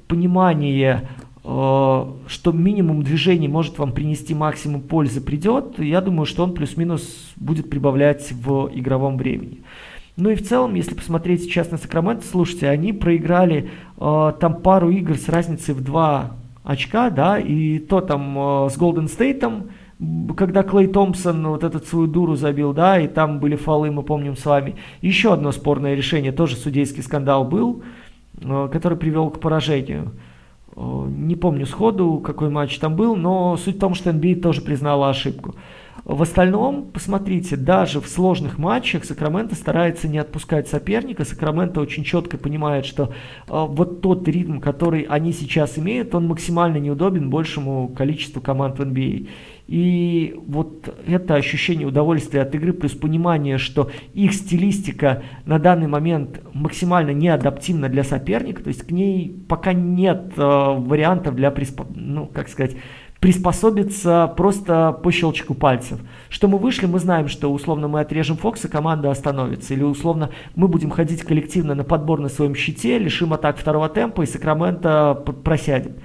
[0.08, 1.10] понимание
[1.44, 7.70] что минимум движений может вам принести максимум пользы придет, я думаю, что он плюс-минус будет
[7.70, 9.64] прибавлять в игровом времени.
[10.18, 14.92] Ну и в целом, если посмотреть сейчас на Сакраменто, слушайте, они проиграли э, там пару
[14.92, 16.32] игр с разницей в 2
[16.64, 19.70] очка, да, и то там э, с Голден Стейтом,
[20.36, 24.36] когда Клей Томпсон вот этот свою дуру забил, да, и там были фолы, мы помним
[24.36, 24.76] с вами.
[25.02, 27.84] Еще одно спорное решение, тоже судейский скандал был,
[28.42, 30.12] э, который привел к поражению.
[30.76, 34.62] Э, не помню сходу, какой матч там был, но суть в том, что NBA тоже
[34.62, 35.56] признала ошибку.
[36.04, 41.26] В остальном, посмотрите, даже в сложных матчах Сакраменто старается не отпускать соперника.
[41.26, 43.10] Сакраменто очень четко понимает, что э,
[43.48, 49.30] вот тот ритм, который они сейчас имеют, он максимально неудобен большему количеству команд в NBA.
[49.68, 56.42] И вот это ощущение удовольствия от игры, плюс понимание, что их стилистика на данный момент
[56.54, 61.86] максимально не адаптивна для соперника, то есть к ней пока нет э, вариантов для, приспо...
[61.96, 62.76] ну, как сказать,
[63.22, 66.00] приспособиться просто по щелчку пальцев.
[66.28, 69.76] Что мы вышли, мы знаем, что условно мы отрежем Фокса, команда остановится.
[69.76, 74.24] Или условно мы будем ходить коллективно на подбор на своем щите, лишим атак второго темпа
[74.24, 76.00] и Сакраменто просядет.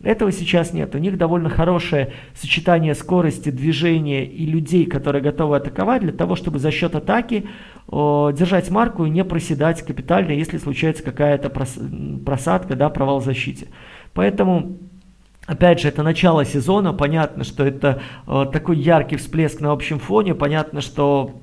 [0.00, 0.94] Этого сейчас нет.
[0.94, 6.60] У них довольно хорошее сочетание скорости, движения и людей, которые готовы атаковать, для того, чтобы
[6.60, 7.48] за счет атаки
[7.88, 13.66] о, держать марку и не проседать капитально, если случается какая-то просадка, да, провал в защите.
[14.14, 14.78] Поэтому
[15.46, 20.34] Опять же, это начало сезона, понятно, что это э, такой яркий всплеск на общем фоне,
[20.34, 21.40] понятно, что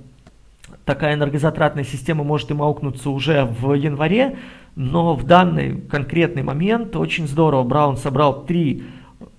[0.85, 4.37] такая энергозатратная система может им аукнуться уже в январе,
[4.75, 8.85] но в данный конкретный момент очень здорово Браун собрал три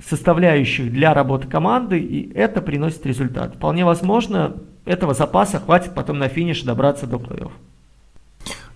[0.04, 3.56] составляющих для работы команды, и это приносит результат.
[3.56, 7.52] Вполне возможно, этого запаса хватит потом на финише добраться до плей-офф.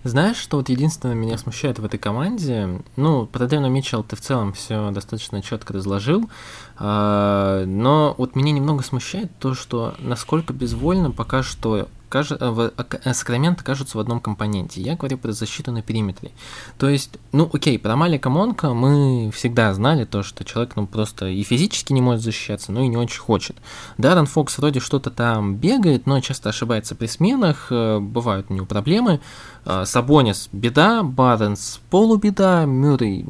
[0.03, 4.21] Знаешь, что вот единственное меня смущает в этой команде, ну, про Дэвина Митчелл ты в
[4.21, 6.29] целом все достаточно четко разложил,
[6.77, 12.69] а, но вот меня немного смущает то, что насколько безвольно пока что Э,
[13.03, 14.81] э, Сакраменто кажутся в одном компоненте.
[14.81, 16.31] Я говорю про защиту на периметре.
[16.77, 21.27] То есть, ну окей, про Малика Монка мы всегда знали то, что человек ну просто
[21.27, 23.57] и физически не может защищаться, но и не очень хочет.
[23.97, 28.65] Даррен Фокс вроде что-то там бегает, но часто ошибается при сменах, э, бывают у него
[28.65, 29.19] проблемы.
[29.85, 33.25] Сабонис беда, Барнс полубеда, Мюррей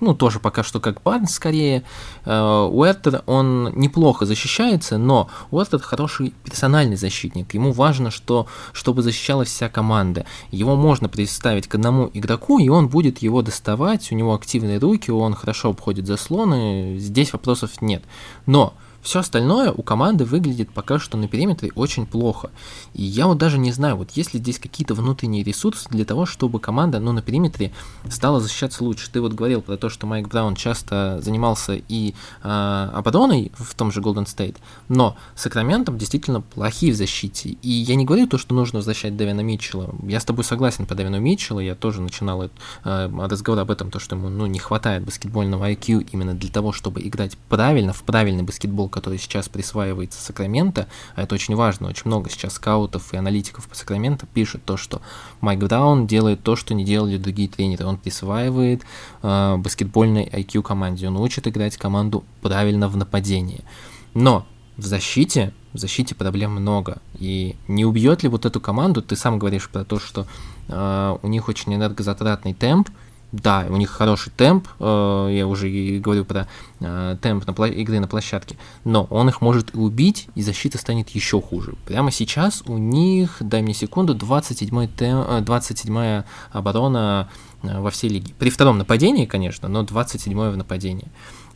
[0.00, 1.82] ну, тоже пока что как Барнс скорее.
[2.24, 7.54] Э, Уэртер, он неплохо защищается, но Уэртер хороший персональный защитник.
[7.54, 10.26] Ему важно, что, чтобы защищалась вся команда.
[10.50, 15.10] Его можно представить к одному игроку, и он будет его доставать, у него активные руки,
[15.10, 18.02] он хорошо обходит заслоны, здесь вопросов нет.
[18.46, 18.74] Но
[19.06, 22.50] все остальное у команды выглядит пока что на периметре очень плохо.
[22.92, 26.26] И я вот даже не знаю, вот есть ли здесь какие-то внутренние ресурсы для того,
[26.26, 27.72] чтобы команда, ну, на периметре
[28.10, 29.08] стала защищаться лучше.
[29.12, 33.92] Ты вот говорил про то, что Майк Браун часто занимался и э, обороной в том
[33.92, 34.56] же Golden State,
[34.88, 37.50] но Сакраментом действительно плохие в защите.
[37.62, 39.94] И я не говорю то, что нужно возвращать Дэвина Митчелла.
[40.02, 42.48] Я с тобой согласен по Дэвину Митчеллу, я тоже начинал э,
[42.82, 47.02] разговор об этом, то, что ему ну, не хватает баскетбольного IQ именно для того, чтобы
[47.02, 52.30] играть правильно, в правильный баскетбол, который сейчас присваивается Сакраменто, а это очень важно, очень много
[52.30, 55.02] сейчас скаутов и аналитиков по Сакраменто пишут то, что
[55.42, 57.84] Майк Браун делает то, что не делали другие тренеры.
[57.84, 58.84] Он присваивает
[59.22, 63.64] э, баскетбольный IQ команде, он учит играть команду правильно в нападении.
[64.14, 64.46] Но
[64.78, 67.02] в защите, в защите проблем много.
[67.18, 70.26] И не убьет ли вот эту команду, ты сам говоришь про то, что
[70.68, 72.88] э, у них очень энергозатратный темп,
[73.42, 75.68] да, у них хороший темп, э, я уже
[75.98, 76.48] говорю про
[76.80, 81.10] э, темп на игры на площадке, но он их может и убить, и защита станет
[81.10, 81.74] еще хуже.
[81.86, 86.22] Прямо сейчас у них, дай мне секунду, 27 темп, 27
[86.52, 87.28] оборона
[87.62, 88.34] э, во всей лиге.
[88.38, 91.08] При втором нападении, конечно, но 27 в нападении.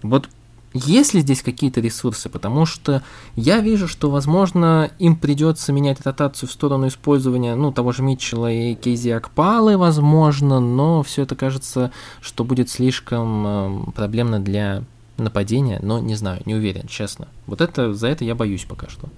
[0.03, 0.29] Вот
[0.73, 2.29] есть ли здесь какие-то ресурсы?
[2.29, 3.03] Потому что
[3.35, 8.53] я вижу, что, возможно, им придется менять ротацию в сторону использования, ну, того же Митчелла
[8.53, 14.85] и Кейзи Акпалы, возможно, но все это кажется, что будет слишком э, проблемно для
[15.17, 17.29] нападения, но не знаю, не уверен, честно.
[17.47, 19.09] Вот это, за это я боюсь пока что.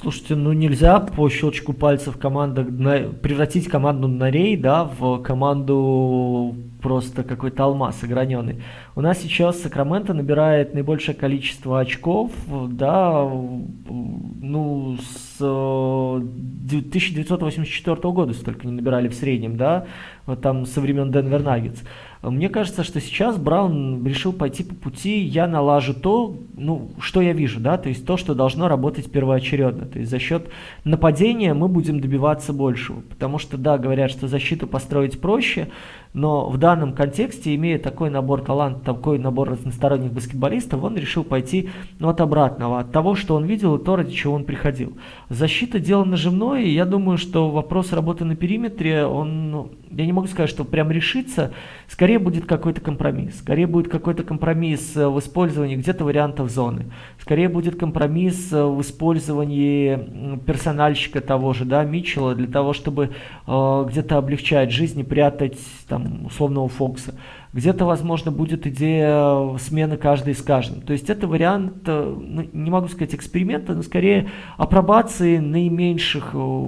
[0.00, 7.24] Слушайте, ну нельзя по щелчку пальцев команда на, превратить команду Нарей, да, в команду просто
[7.24, 8.62] какой-то алмаз ограненный.
[8.94, 12.30] У нас сейчас Сакраменто набирает наибольшее количество очков,
[12.68, 19.86] да, ну, с 1984 года столько не набирали в среднем, да,
[20.26, 21.80] вот там со времен Денвер Наггетс.
[22.22, 27.32] Мне кажется, что сейчас Браун решил пойти по пути, я налажу то, ну, что я
[27.32, 29.86] вижу, да, то есть то, что должно работать первоочередно.
[29.86, 30.48] То есть за счет
[30.84, 33.00] нападения мы будем добиваться большего.
[33.00, 35.68] Потому что, да, говорят, что защиту построить проще,
[36.14, 41.70] но в данном контексте, имея такой набор талантов, такой набор разносторонних баскетболистов, он решил пойти
[41.98, 44.96] ну, от обратного, от того, что он видел и то, ради чего он приходил.
[45.30, 50.12] Защита дело нажимное, и я думаю, что вопрос работы на периметре, он, ну, я не
[50.12, 51.52] могу сказать, что прям решится,
[51.88, 53.38] скорее будет какой-то компромисс.
[53.38, 56.86] Скорее будет какой-то компромисс в использовании где-то вариантов зоны.
[57.20, 63.10] Скорее будет компромисс в использовании персональщика того же, да, Митчелла, для того, чтобы
[63.46, 67.14] э, где-то облегчать жизнь и прятать там там, условного Фокса.
[67.52, 70.80] Где-то, возможно, будет идея смены каждой с каждым.
[70.82, 76.66] То есть это вариант, э, ну, не могу сказать эксперимента, но скорее апробации наименьших, э,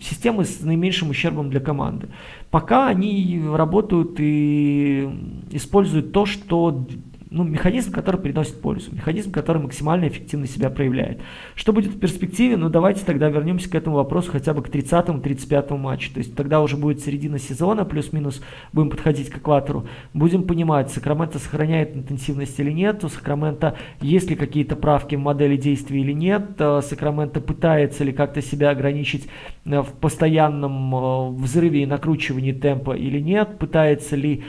[0.00, 2.08] системы с наименьшим ущербом для команды.
[2.50, 5.08] Пока они работают и
[5.50, 6.86] используют то, что
[7.30, 11.20] ну, механизм, который приносит пользу, механизм, который максимально эффективно себя проявляет.
[11.54, 12.56] Что будет в перспективе?
[12.56, 16.12] Ну, давайте тогда вернемся к этому вопросу хотя бы к 30-35 матчу.
[16.12, 19.86] То есть тогда уже будет середина сезона, плюс-минус будем подходить к экватору.
[20.14, 25.56] Будем понимать, Сакраменто сохраняет интенсивность или нет, у Сакраменто есть ли какие-то правки в модели
[25.56, 29.28] действий или нет, э, Сакраменто пытается ли как-то себя ограничить
[29.66, 34.44] э, в постоянном э, взрыве и накручивании темпа или нет, пытается ли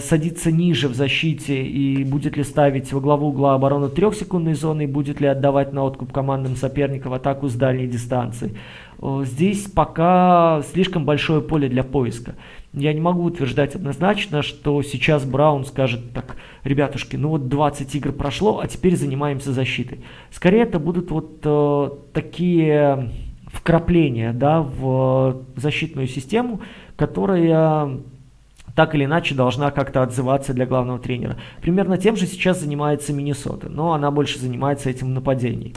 [0.00, 4.82] садиться ниже в защите и будет будет ли ставить во главу угла обороны трехсекундной зоны
[4.82, 8.56] и будет ли отдавать на откуп командам соперников атаку с дальней дистанции.
[9.22, 12.34] Здесь пока слишком большое поле для поиска.
[12.72, 18.10] Я не могу утверждать однозначно, что сейчас Браун скажет так, ребятушки, ну вот 20 игр
[18.10, 20.00] прошло, а теперь занимаемся защитой.
[20.32, 23.10] Скорее это будут вот э, такие
[23.46, 26.62] вкрапления да, в защитную систему,
[26.96, 28.00] которая
[28.78, 31.36] так или иначе должна как-то отзываться для главного тренера.
[31.60, 35.72] Примерно тем же сейчас занимается Миннесота, но она больше занимается этим нападением.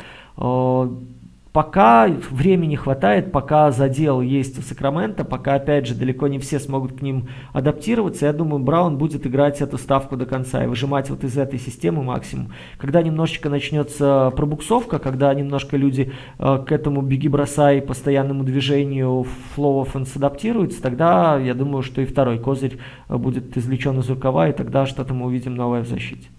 [1.54, 7.00] Пока времени хватает, пока задел есть у Сакрамента, пока, опять же, далеко не все смогут
[7.00, 11.26] к ним адаптироваться, я думаю, Браун будет играть эту ставку до конца и выжимать вот
[11.26, 12.54] из этой системы максимум.
[12.78, 20.16] Когда немножечко начнется пробуксовка, когда немножко люди э, к этому беги-бросай постоянному движению flow offense
[20.16, 22.78] адаптируются, тогда я думаю, что и второй козырь
[23.10, 26.30] э, будет извлечен из рукава, и тогда что-то мы увидим новое в защите.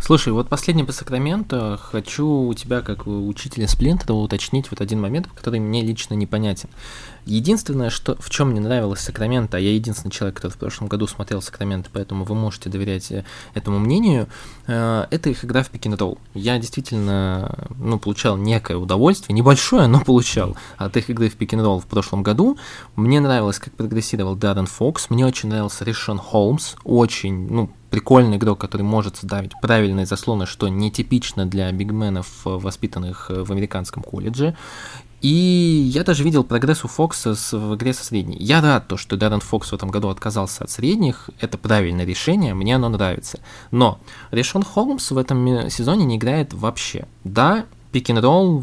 [0.00, 5.26] Слушай, вот последний по Сакраменто хочу у тебя, как учителя Сплинтера, уточнить вот один момент,
[5.34, 6.68] который мне лично непонятен.
[7.28, 11.06] Единственное, что, в чем мне нравилось Сакраменто, а я единственный человек, который в прошлом году
[11.06, 14.28] смотрел Сакраменто, поэтому вы можете доверять э, этому мнению,
[14.66, 20.00] э, это их игра в пик ролл Я действительно ну, получал некое удовольствие, небольшое, но
[20.00, 22.56] получал от их игры в пик ролл в прошлом году.
[22.96, 28.60] Мне нравилось, как прогрессировал Даррен Фокс, мне очень нравился Решон Холмс, очень, ну, прикольный игрок,
[28.60, 34.56] который может создавить правильные заслоны, что нетипично для бигменов, воспитанных в американском колледже.
[35.20, 38.36] И я даже видел прогресс у Фокса в игре со средней.
[38.38, 41.30] Я рад, то, что Даррен Фокс в этом году отказался от средних.
[41.40, 43.40] Это правильное решение, мне оно нравится.
[43.72, 43.98] Но
[44.30, 47.06] Решон Холмс в этом сезоне не играет вообще.
[47.24, 48.60] Да, пик-н-ролл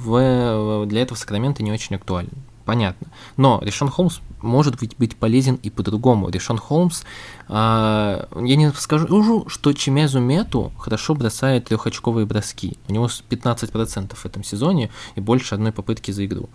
[0.86, 2.32] для этого Сакрамента не очень актуален
[2.66, 3.07] понятно.
[3.38, 6.30] Но Решон Холмс может быть, быть полезен и по-другому.
[6.30, 7.03] Решон Холмс, э,
[7.49, 12.78] я не скажу, что Чемезу Мету хорошо бросает трехочковые броски.
[12.88, 16.49] У него 15% в этом сезоне и больше одной попытки за игру.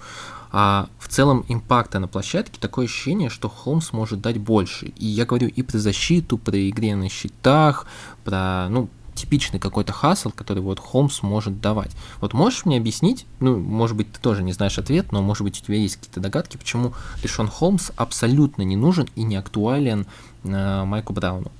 [0.52, 4.86] А в целом импакта на площадке такое ощущение, что Холмс может дать больше.
[4.86, 7.86] И я говорю и про защиту, про игре на щитах,
[8.24, 8.88] про, ну,
[9.20, 11.92] типичный какой-то хасл, который вот Холмс может давать.
[12.20, 15.60] Вот можешь мне объяснить, ну, может быть, ты тоже не знаешь ответ, но, может быть,
[15.60, 16.92] у тебя есть какие-то догадки, почему
[17.22, 20.06] Лишон Холмс абсолютно не нужен и не актуален
[20.44, 21.50] э, Майку Брауну?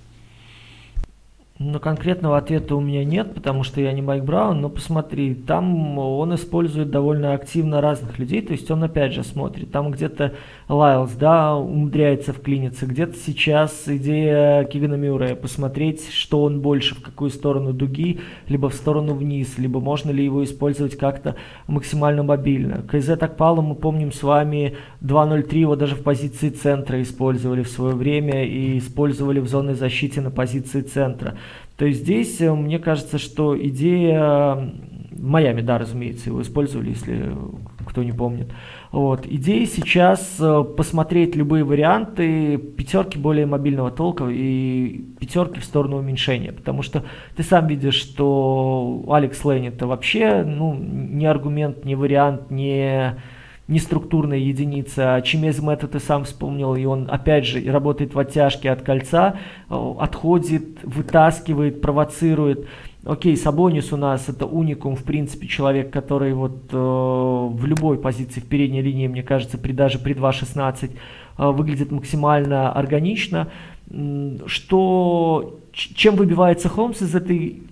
[1.63, 5.99] Ну, конкретного ответа у меня нет, потому что я не Майк Браун, но посмотри, там
[5.99, 10.33] он использует довольно активно разных людей, то есть он опять же смотрит, там где-то
[10.71, 17.31] Лайлс, да, умудряется вклиниться, где-то сейчас идея Кигана Мюррея, посмотреть, что он больше, в какую
[17.31, 21.35] сторону дуги, либо в сторону вниз, либо можно ли его использовать как-то
[21.67, 22.83] максимально мобильно.
[22.89, 27.97] КЗ Такпала мы помним с вами 2.03 его даже в позиции центра использовали в свое
[27.97, 31.37] время и использовали в зоне защиты на позиции центра.
[31.79, 34.73] То есть здесь э, мне кажется, что идея
[35.11, 37.35] Майами, да, разумеется, его использовали, если
[37.87, 38.49] кто не помнит.
[38.93, 39.25] Вот.
[39.25, 46.53] Идея сейчас э, посмотреть любые варианты пятерки более мобильного толка и пятерки в сторону уменьшения,
[46.53, 47.05] потому что
[47.37, 53.15] ты сам видишь, что Алекс Лейн это вообще ну, не аргумент, не вариант, не
[53.71, 55.15] не структурная единица.
[55.15, 59.37] А Чемез Мэтта ты сам вспомнил, и он опять же работает в оттяжке от кольца,
[59.71, 62.67] э, отходит, вытаскивает, провоцирует.
[63.05, 68.41] Окей, Сабонис у нас это уникум, в принципе, человек, который вот э, в любой позиции
[68.41, 70.91] в передней линии, мне кажется, при, даже при 2.16
[71.39, 73.49] э, выглядит максимально органично.
[74.47, 77.63] Что, чем выбивается Холмс из этой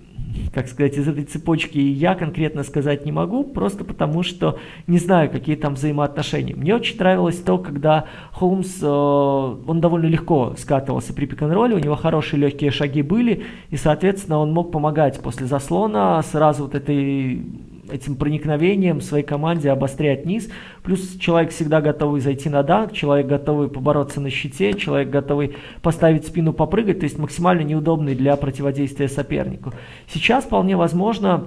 [0.52, 5.30] как сказать, из этой цепочки я конкретно сказать не могу, просто потому что не знаю,
[5.30, 6.54] какие там взаимоотношения.
[6.54, 11.78] Мне очень нравилось то, когда Холмс, э, он довольно легко скатывался при пик ролле у
[11.78, 17.42] него хорошие легкие шаги были, и, соответственно, он мог помогать после заслона сразу вот этой
[17.92, 20.48] этим проникновением своей команде обострять низ.
[20.82, 26.26] Плюс человек всегда готовый зайти на данк, человек готовый побороться на щите, человек готовый поставить
[26.26, 29.72] спину, попрыгать, то есть максимально неудобный для противодействия сопернику.
[30.12, 31.46] Сейчас вполне возможно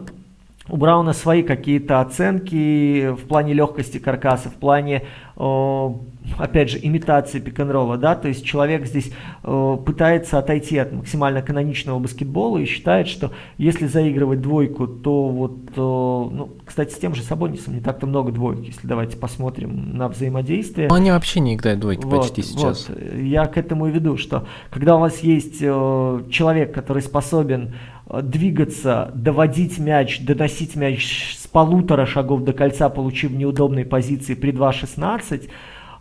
[0.70, 5.04] у Брауна свои какие-то оценки в плане легкости каркаса, в плане,
[5.36, 12.60] опять же, имитации пик-н-ролла, да, то есть человек здесь пытается отойти от максимально каноничного баскетбола
[12.60, 17.82] и считает, что если заигрывать двойку, то вот, ну, кстати, с тем же Сабонисом не
[17.82, 20.90] так-то много двоек, если давайте посмотрим на взаимодействие.
[20.90, 22.88] Но они вообще не играют двойки вот, почти сейчас.
[22.88, 23.00] Вот.
[23.16, 27.74] Я к этому и веду, что когда у вас есть человек, который способен
[28.22, 35.46] двигаться, доводить мяч, доносить мяч с полутора шагов до кольца, получив неудобные позиции при 2.16,
[35.46, 35.50] э,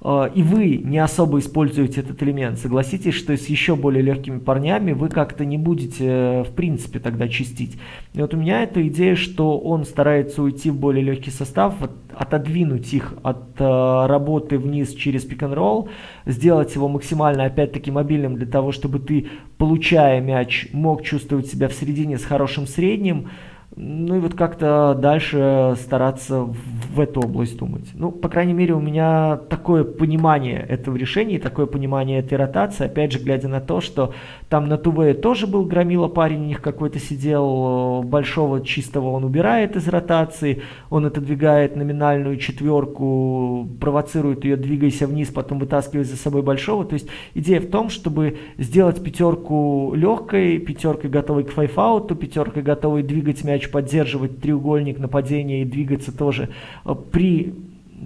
[0.03, 5.11] и вы не особо используете этот элемент, согласитесь, что с еще более легкими парнями вы
[5.11, 7.79] как-то не будете, э, в принципе, тогда чистить.
[8.15, 11.75] И вот у меня эта идея, что он старается уйти в более легкий состав,
[12.17, 15.91] отодвинуть их от э, работы вниз через пик-н-ролл,
[16.25, 19.29] сделать его максимально, опять-таки, мобильным для того, чтобы ты,
[19.59, 23.29] получая мяч, мог чувствовать себя в середине с хорошим средним,
[23.77, 27.89] ну и вот как-то дальше стараться в эту область думать.
[27.95, 33.12] Ну, по крайней мере, у меня такое понимание этого решения, такое понимание этой ротации, опять
[33.12, 34.12] же, глядя на то, что
[34.49, 39.77] там на Туве тоже был громила парень, у них какой-то сидел, большого чистого он убирает
[39.77, 46.85] из ротации, он отодвигает номинальную четверку, провоцирует ее, двигайся вниз, потом вытаскивает за собой большого.
[46.85, 53.05] То есть идея в том, чтобы сделать пятерку легкой, пятеркой готовой к файфауту, пятеркой готовой
[53.05, 56.49] двигать мяч, поддерживать треугольник нападения и двигаться тоже
[56.85, 57.55] э, при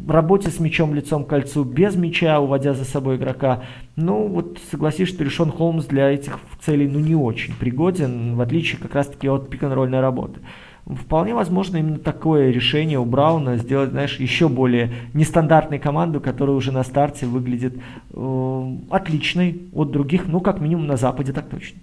[0.09, 3.63] работе с мячом лицом к кольцу без мяча, уводя за собой игрока.
[3.97, 8.81] Ну, вот согласись, что Решон Холмс для этих целей ну не очень пригоден, в отличие
[8.81, 10.41] как раз-таки от пик-н-ролльной работы.
[10.87, 16.73] Вполне возможно именно такое решение у Брауна сделать, знаешь, еще более нестандартной команду, которая уже
[16.73, 17.79] на старте выглядит
[18.13, 21.81] э, отличной от других, ну, как минимум на Западе, так точно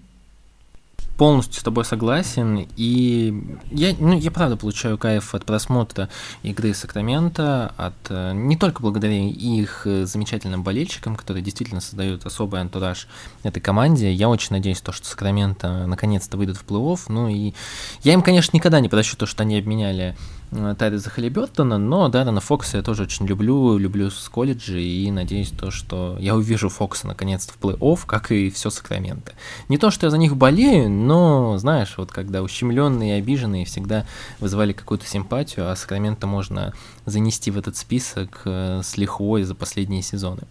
[1.22, 6.09] полностью с тобой согласен, и я, ну, я правда получаю кайф от просмотра
[6.41, 12.59] игры Сакрамента, от, э, не только благодаря их э, замечательным болельщикам, которые действительно создают особый
[12.59, 13.07] антураж
[13.43, 14.11] этой команде.
[14.11, 17.01] Я очень надеюсь, то, что Сакраменто наконец-то выйдут в плей-офф.
[17.09, 17.53] Ну и
[18.01, 20.17] я им, конечно, никогда не прощу то, что они обменяли
[20.51, 25.51] Э, Тайриза Халибертона, но Даррена Фокса я тоже очень люблю, люблю с колледжа и надеюсь
[25.51, 29.31] то, что я увижу Фокса наконец-то в плей-офф, как и все Сакраменто.
[29.69, 34.05] Не то, что я за них болею, но, знаешь, вот когда ущемленные и обиженные всегда
[34.39, 36.73] вызывали какую-то симпатию, а Сакраменто можно
[37.05, 40.41] занести в этот список э, с лихвой за последние сезоны.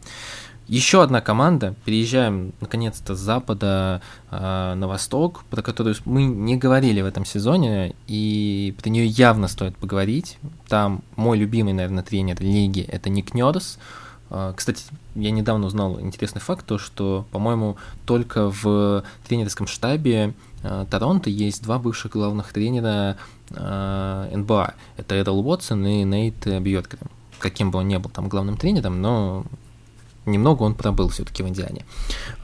[0.71, 4.01] Еще одна команда, переезжаем наконец-то с запада
[4.31, 9.49] э, на восток, про которую мы не говорили в этом сезоне, и про нее явно
[9.49, 10.39] стоит поговорить.
[10.68, 13.81] Там мой любимый, наверное, тренер лиги это Ник Нерс.
[14.31, 14.85] Э, кстати,
[15.16, 21.64] я недавно узнал интересный факт, то, что, по-моему, только в тренерском штабе э, Торонто есть
[21.64, 23.16] два бывших главных тренера
[23.51, 24.75] э, НБА.
[24.99, 27.01] Это Эдл Уотсон и Нейт Бьоткер.
[27.41, 29.45] Каким бы он ни был там главным тренером, но
[30.27, 31.85] немного он пробыл все-таки в Индиане.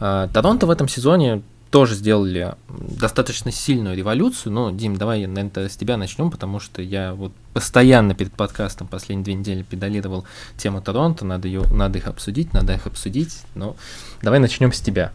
[0.01, 4.53] А, Торонто в этом сезоне тоже сделали достаточно сильную революцию.
[4.53, 9.25] Но, Дим, давай, наверное, с тебя начнем, потому что я вот постоянно перед подкастом последние
[9.25, 10.25] две недели педалировал
[10.57, 13.43] тему Торонто, надо, ее, надо их обсудить, надо их обсудить.
[13.55, 13.77] Но
[14.23, 15.13] давай начнем с тебя.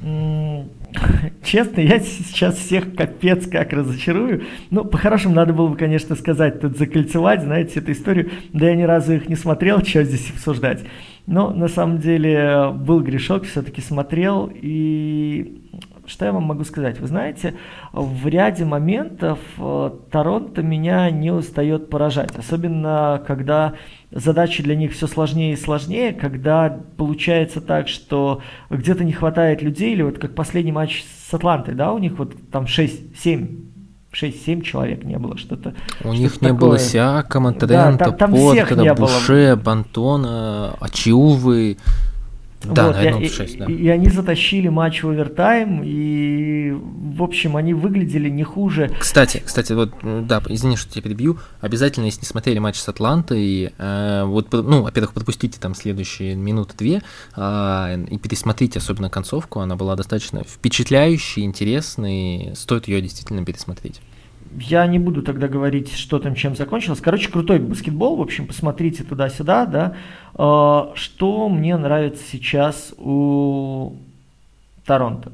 [1.44, 4.44] Честно, я сейчас всех капец как разочарую.
[4.70, 8.30] Ну, по-хорошему, надо было бы, конечно, сказать, тут закольцевать, знаете, эту историю.
[8.52, 10.80] Да я ни разу их не смотрел, что здесь обсуждать.
[11.26, 14.50] Но на самом деле был грешок, все-таки смотрел.
[14.52, 15.60] И
[16.06, 16.98] что я вам могу сказать?
[16.98, 17.54] Вы знаете,
[17.92, 22.36] в ряде моментов э, Торонто меня не устает поражать.
[22.36, 23.74] Особенно, когда
[24.10, 29.92] задачи для них все сложнее и сложнее, когда получается так, что где-то не хватает людей,
[29.92, 33.69] или вот как последний матч с Атлантой, да, у них вот там 6-7
[34.12, 35.74] 6-7 человек не было, что-то.
[36.00, 36.52] У что них не такое.
[36.54, 41.78] было Сиакома, Трента, да, там, там Поркера, Буше, Бантона, Ачиувы.
[42.64, 43.64] Да, вот, наверное, и, 6, да.
[43.66, 48.90] И, и они затащили матч в овертайм, и, в общем, они выглядели не хуже.
[48.98, 53.72] Кстати, кстати, вот, да, извини, что тебя перебью, обязательно, если не смотрели матч с Атлантой,
[53.76, 57.02] э, вот, ну, во-первых, пропустите там следующие минуты две,
[57.36, 64.02] э, и пересмотрите, особенно концовку, она была достаточно впечатляющей, интересной, стоит ее действительно пересмотреть.
[64.58, 67.00] Я не буду тогда говорить, что там чем закончилось.
[67.00, 69.96] Короче, крутой баскетбол, в общем, посмотрите туда-сюда, да.
[70.34, 73.94] А, что мне нравится сейчас у
[74.84, 75.32] Торонто?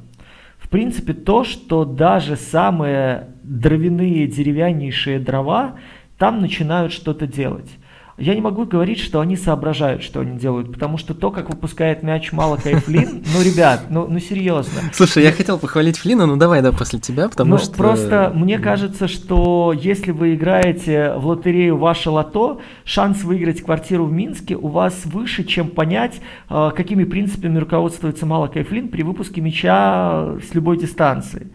[0.58, 5.76] В принципе, то, что даже самые дровяные, деревяннейшие дрова
[6.18, 7.70] там начинают что-то делать
[8.18, 12.02] я не могу говорить, что они соображают, что они делают, потому что то, как выпускает
[12.02, 14.80] мяч Малакай Флин, ну, ребят, ну, ну серьезно.
[14.92, 17.74] Слушай, я хотел похвалить Флина, ну давай, да, после тебя, потому ну, что...
[17.74, 24.12] просто мне кажется, что если вы играете в лотерею «Ваше лото», шанс выиграть квартиру в
[24.12, 30.36] Минске у вас выше, чем понять, э, какими принципами руководствуется Малакай Флин при выпуске мяча
[30.40, 31.50] с любой дистанции.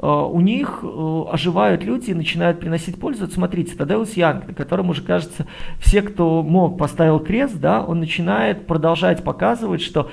[0.00, 3.24] Э, у них э, оживают люди и начинают приносить пользу.
[3.24, 5.46] Вот смотрите, Тадеус Янг, на котором уже, кажется,
[5.80, 10.10] все, кто мог, поставил крест, да, он начинает продолжать показывать, что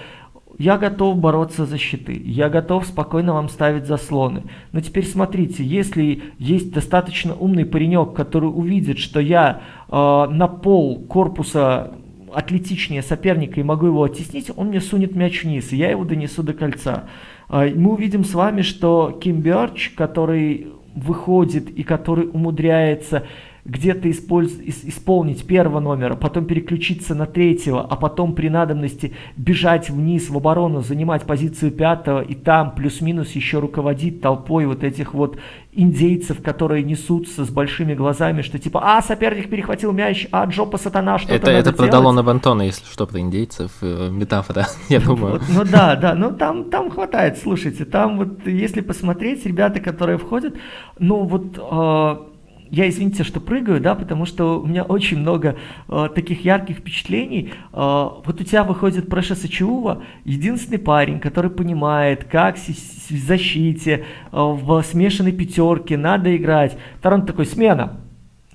[0.57, 4.43] я готов бороться за щиты, я готов спокойно вам ставить заслоны.
[4.71, 11.05] Но теперь смотрите, если есть достаточно умный паренек, который увидит, что я э, на пол
[11.07, 11.93] корпуса
[12.33, 16.43] атлетичнее соперника и могу его оттеснить, он мне сунет мяч вниз, и я его донесу
[16.43, 17.05] до кольца.
[17.48, 23.24] А, мы увидим с вами, что Ким Бёрч, который выходит и который умудряется
[23.66, 30.38] где-то исполнить первого номера, потом переключиться на третьего, а потом при надобности бежать вниз в
[30.38, 35.39] оборону, занимать позицию пятого и там плюс-минус еще руководить толпой вот этих вот
[35.74, 41.18] индейцев, которые несутся с большими глазами, что типа, а, соперник перехватил мяч, а, Джопа сатана,
[41.18, 45.34] что-то Это, это про Далона Бантона, если что, про индейцев, э, метафора, я думаю.
[45.34, 50.20] Вот, ну да, да, ну там, там хватает, слушайте, там вот, если посмотреть, ребята, которые
[50.20, 50.53] входят,
[50.99, 52.30] ну вот...
[52.76, 55.55] Я, извините, что прыгаю, да, потому что у меня очень много
[55.88, 57.53] э, таких ярких впечатлений.
[57.71, 64.03] Э, вот у тебя выходит Преша Сачиува, единственный парень, который понимает, как в защите, э,
[64.34, 66.78] в смешанной пятерке надо играть.
[67.01, 68.01] Таран такой, смена.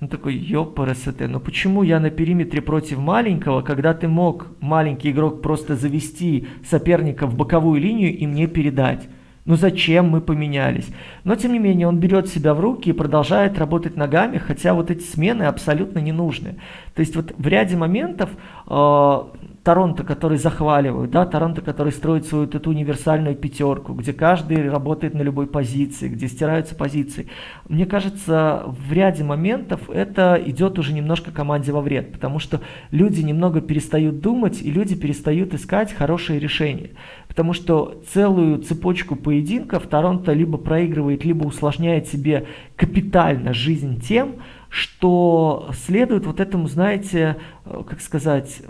[0.02, 5.40] Он такой, ёпарасоте, но почему я на периметре против маленького, когда ты мог, маленький игрок,
[5.40, 9.08] просто завести соперника в боковую линию и мне передать?
[9.46, 10.88] Ну зачем мы поменялись?
[11.24, 14.90] Но тем не менее он берет себя в руки и продолжает работать ногами, хотя вот
[14.90, 16.56] эти смены абсолютно не нужны.
[16.94, 18.30] То есть вот в ряде моментов
[18.68, 19.18] э,
[19.62, 25.14] Торонто, который захваливают, да, Торонто, который строит свою вот эту универсальную пятерку, где каждый работает
[25.14, 27.28] на любой позиции, где стираются позиции.
[27.68, 32.60] Мне кажется, в ряде моментов это идет уже немножко команде во вред, потому что
[32.90, 36.90] люди немного перестают думать и люди перестают искать хорошие решения.
[37.30, 45.70] Потому что целую цепочку поединков Торонто либо проигрывает, либо усложняет себе капитально жизнь тем, что
[45.86, 48.62] следует вот этому, знаете, э, как сказать,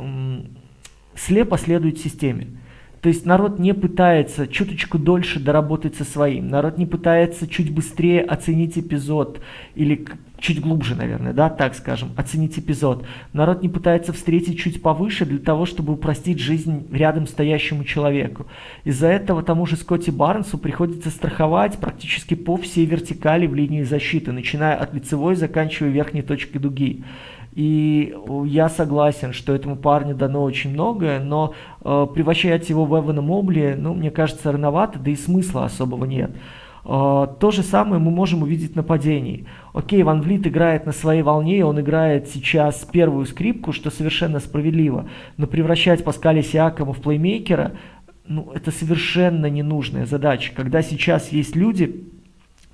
[1.14, 2.48] слепо следует системе.
[3.00, 6.48] То есть народ не пытается чуточку дольше доработать со своим.
[6.48, 9.40] Народ не пытается чуть быстрее оценить эпизод
[9.74, 10.06] или
[10.41, 13.05] чуть глубже, наверное, да, так скажем, оценить эпизод.
[13.32, 18.47] Народ не пытается встретить чуть повыше для того, чтобы упростить жизнь рядом стоящему человеку.
[18.84, 24.32] Из-за этого тому же Скотти Барнсу приходится страховать практически по всей вертикали в линии защиты,
[24.32, 27.05] начиная от лицевой, заканчивая верхней точкой дуги.
[27.53, 28.14] И
[28.45, 33.74] я согласен, что этому парню дано очень многое, но э, превращать его в Эвана Мобли,
[33.76, 36.30] ну, мне кажется, рановато, да и смысла особого нет.
[36.83, 39.47] Uh, то же самое мы можем увидеть на падении.
[39.74, 45.07] Окей, Ван Влит играет на своей волне, он играет сейчас первую скрипку, что совершенно справедливо.
[45.37, 47.72] Но превращать Паскаля Сиакома в плеймейкера,
[48.26, 50.53] ну, это совершенно ненужная задача.
[50.55, 52.05] Когда сейчас есть люди,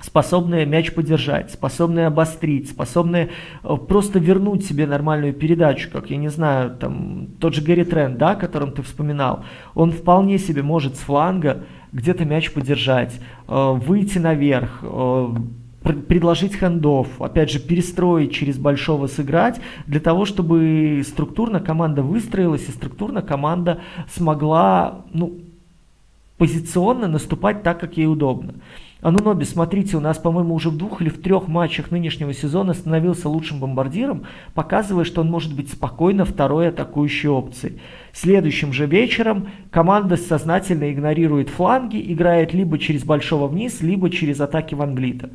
[0.01, 3.31] способные мяч подержать, способные обострить, способные
[3.65, 8.19] э, просто вернуть себе нормальную передачу, как, я не знаю, там, тот же Гэри Трент,
[8.19, 9.45] да, о котором ты вспоминал,
[9.75, 11.65] он вполне себе может с фланга
[11.97, 13.19] где-то мяч подержать,
[13.49, 15.29] э, выйти наверх, э,
[16.09, 22.73] предложить хендов, опять же, перестроить через большого сыграть, для того, чтобы структурно команда выстроилась и
[22.73, 23.81] структурно команда
[24.13, 25.39] смогла, ну,
[26.37, 28.55] позиционно наступать так, как ей удобно.
[29.07, 33.29] Ануноби, смотрите, у нас, по-моему, уже в двух или в трех матчах нынешнего сезона становился
[33.29, 37.79] лучшим бомбардиром, показывая, что он может быть спокойно второй атакующей опцией.
[38.13, 44.75] Следующим же вечером команда сознательно игнорирует фланги, играет либо через большого вниз, либо через атаки
[44.75, 45.31] Ван Влита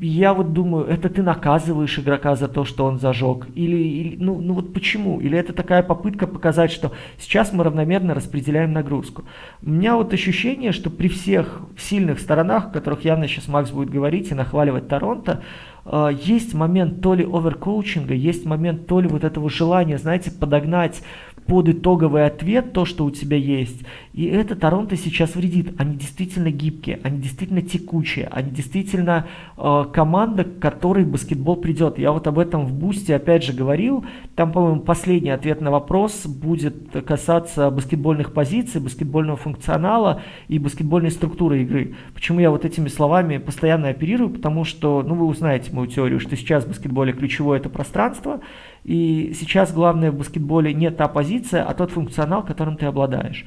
[0.00, 3.46] я вот думаю, это ты наказываешь игрока за то, что он зажег?
[3.54, 5.20] Или, или ну, ну вот почему?
[5.20, 9.24] Или это такая попытка показать, что сейчас мы равномерно распределяем нагрузку?
[9.62, 13.90] У меня вот ощущение, что при всех сильных сторонах, о которых явно сейчас Макс будет
[13.90, 15.42] говорить и нахваливать Торонто,
[15.84, 21.02] э, есть момент то ли оверкоучинга, есть момент то ли вот этого желания, знаете, подогнать
[21.46, 23.82] под итоговый ответ то, что у тебя есть.
[24.12, 25.74] И это Торонто сейчас вредит.
[25.78, 29.26] Они действительно гибкие, они действительно текучие, они действительно
[29.56, 31.98] э, команда, к которой баскетбол придет.
[31.98, 34.04] Я вот об этом в Бусте опять же говорил.
[34.34, 41.62] Там, по-моему, последний ответ на вопрос будет касаться баскетбольных позиций, баскетбольного функционала и баскетбольной структуры
[41.62, 41.94] игры.
[42.14, 44.30] Почему я вот этими словами постоянно оперирую?
[44.30, 48.40] Потому что, ну, вы узнаете мою теорию, что сейчас в баскетболе ключевое это пространство,
[48.84, 53.46] и сейчас главное в баскетболе не та позиция, а тот функционал, которым ты обладаешь.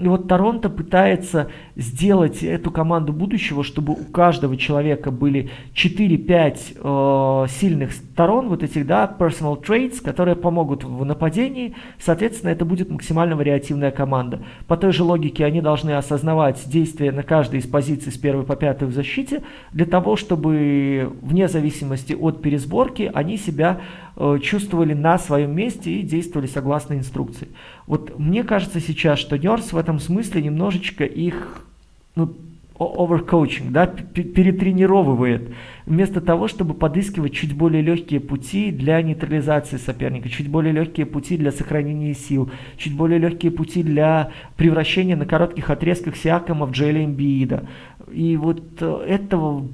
[0.00, 7.48] И вот Торонто пытается сделать эту команду будущего, чтобы у каждого человека были 4-5 э,
[7.50, 11.74] сильных сторон, вот этих, да, personal traits, которые помогут в нападении.
[11.98, 14.40] Соответственно, это будет максимально вариативная команда.
[14.66, 18.56] По той же логике они должны осознавать действия на каждой из позиций с первой по
[18.56, 19.42] пятую в защите,
[19.72, 23.82] для того, чтобы вне зависимости от пересборки они себя
[24.16, 27.48] э, чувствовали на своем месте и действовали согласно инструкции.
[27.90, 31.66] Вот мне кажется сейчас, что Нерс в этом смысле немножечко их
[32.14, 32.32] ну,
[32.78, 35.48] оверкоучинг, да, перетренировывает,
[35.86, 41.36] вместо того, чтобы подыскивать чуть более легкие пути для нейтрализации соперника, чуть более легкие пути
[41.36, 47.04] для сохранения сил, чуть более легкие пути для превращения на коротких отрезках Сиакома в Джоэля
[47.04, 47.66] Эмбиида.
[48.12, 49.66] И вот э, этого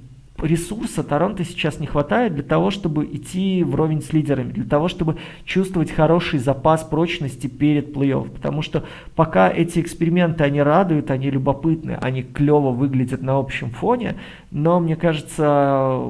[0.42, 5.16] ресурса Торонто сейчас не хватает для того, чтобы идти вровень с лидерами, для того, чтобы
[5.44, 8.30] чувствовать хороший запас прочности перед плей-офф.
[8.30, 8.84] Потому что
[9.14, 14.16] пока эти эксперименты, они радуют, они любопытны, они клево выглядят на общем фоне,
[14.50, 16.02] но мне кажется,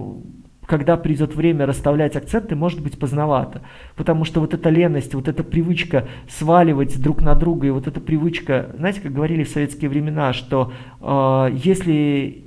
[0.66, 3.62] когда придет время расставлять акценты, может быть поздновато.
[3.94, 8.00] Потому что вот эта леность, вот эта привычка сваливать друг на друга, и вот эта
[8.00, 12.42] привычка, знаете, как говорили в советские времена, что э, если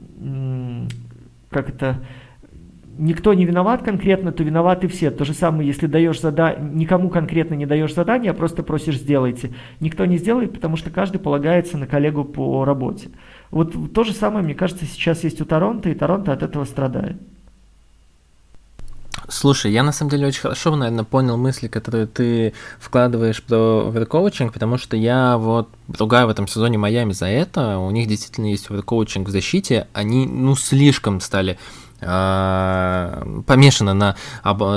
[1.50, 2.04] как это,
[2.97, 5.10] никто не виноват конкретно, то виноваты все.
[5.10, 9.52] То же самое, если даешь задание, никому конкретно не даешь задание, а просто просишь сделайте.
[9.80, 13.10] Никто не сделает, потому что каждый полагается на коллегу по работе.
[13.52, 17.18] Вот то же самое, мне кажется, сейчас есть у Торонто, и Торонто от этого страдает.
[19.30, 24.53] Слушай, я на самом деле очень хорошо, наверное, понял мысли, которые ты вкладываешь про оверкоучинг,
[24.53, 27.77] потому что я вот другая в этом сезоне Майами за это.
[27.77, 29.88] У них действительно есть оверкоучинг в защите.
[29.93, 31.59] Они, ну, слишком стали
[32.00, 34.16] помешана на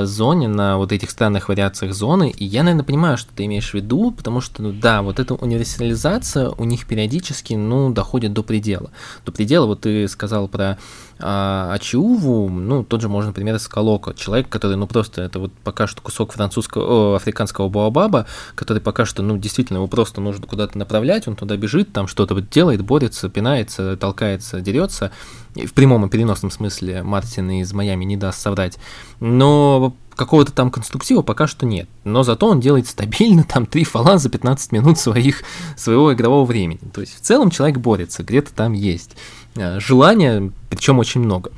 [0.05, 2.31] зоне, на вот этих странных вариациях зоны.
[2.31, 5.35] И я, наверное, понимаю, что ты имеешь в виду, потому что, ну да, вот эта
[5.35, 8.91] универсализация у них периодически, ну, доходит до предела.
[9.25, 10.79] До предела, вот ты сказал про
[11.18, 15.87] а, Ачиуву, ну, тот же можно, например, Скалока, человек, который, ну, просто это вот пока
[15.87, 20.77] что кусок французского, о, африканского буабаба, который пока что, ну, действительно, его просто нужно куда-то
[20.77, 25.12] направлять, он туда бежит, там что-то вот делает, борется, пинается, толкается, дерется,
[25.55, 28.78] в прямом и переносном смысле Мартин из Майами не даст соврать,
[29.20, 31.88] но какого-то там конструктива пока что нет.
[32.05, 35.42] Но зато он делает стабильно там три фала за 15 минут своих,
[35.76, 36.80] своего игрового времени.
[36.92, 39.16] То есть в целом человек борется, где-то там есть.
[39.55, 41.50] Э, желания, причем очень много.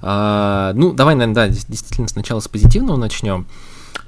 [0.00, 3.46] А, ну, давай, наверное, да, действительно сначала с позитивного начнем.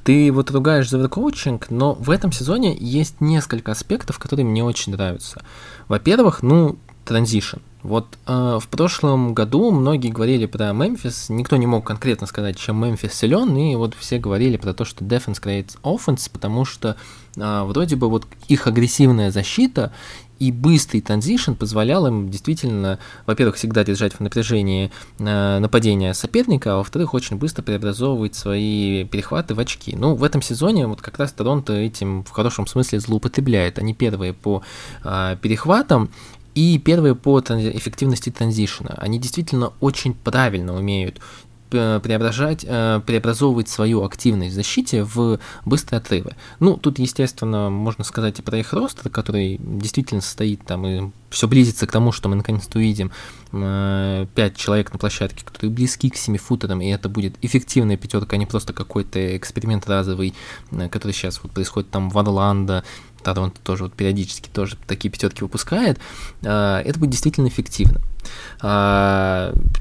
[0.05, 4.93] Ты вот ругаешь за коучинг, но в этом сезоне есть несколько аспектов, которые мне очень
[4.93, 5.43] нравятся.
[5.89, 7.59] Во-первых, ну, транзишн.
[7.87, 12.84] Вот э, в прошлом году многие говорили про Мемфис, никто не мог конкретно сказать, чем
[12.84, 16.97] Мемфис силен, и вот все говорили про то, что defense creates offense, потому что
[17.37, 19.93] э, вроде бы вот их агрессивная защита
[20.41, 26.76] и быстрый транзишн позволял им действительно, во-первых, всегда держать в напряжении э, нападения соперника, а
[26.78, 29.95] во-вторых, очень быстро преобразовывать свои перехваты в очки.
[29.95, 33.78] Ну, в этом сезоне вот как раз Торонто этим в хорошем смысле злоупотребляет.
[33.78, 34.62] Они первые по
[35.05, 36.11] э, перехватам,
[36.57, 38.95] и первые по эффективности транзишена.
[38.97, 41.21] Они действительно очень правильно умеют
[41.69, 46.37] преображать, э, преобразовывать свою активность в защите в быстрые отрывы.
[46.61, 51.49] Ну, тут, естественно, можно сказать и про их рост, который действительно состоит там и все
[51.49, 53.11] близится к тому, что мы наконец-то увидим
[53.53, 58.37] э, пять человек на площадке, которые близки к 7 футерам, и это будет эффективная пятерка,
[58.37, 60.35] а не просто какой-то эксперимент разовый,
[60.71, 62.85] э, который сейчас вот происходит там в Орландо,
[63.35, 65.99] Торонто тоже вот периодически тоже такие пятерки выпускает,
[66.41, 68.01] это будет действительно эффективно.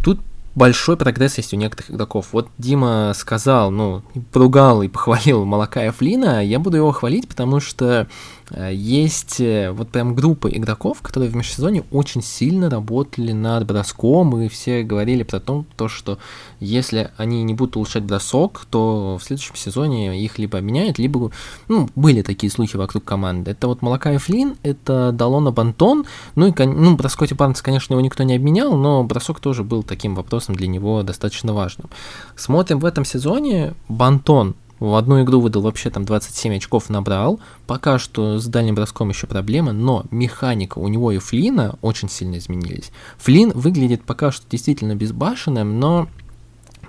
[0.04, 0.20] Тут
[0.56, 2.28] большой прогресс есть у некоторых игроков.
[2.32, 8.08] Вот Дима сказал, ну, поругал и похвалил Малакая Флина, я буду его хвалить, потому что
[8.52, 14.48] есть э, вот прям группа игроков, которые в межсезоне очень сильно работали над броском, и
[14.50, 16.20] все говорили про то, то, что
[16.60, 21.32] если они не будут улучшать бросок, то в следующем сезоне их либо меняют, либо,
[21.68, 23.52] ну, были такие слухи вокруг команды.
[23.52, 28.24] Это вот Малакай Флин, это Далона Бантон, ну и, ну, Броскоти Барнс, конечно, его никто
[28.24, 31.89] не обменял, но бросок тоже был таким вопросом для него достаточно важным.
[32.36, 37.40] Смотрим в этом сезоне, Бантон в одну игру выдал вообще там 27 очков набрал.
[37.66, 42.38] Пока что с дальним броском еще проблема, но механика у него и Флина очень сильно
[42.38, 42.92] изменились.
[43.18, 46.08] Флин выглядит пока что действительно безбашенным, но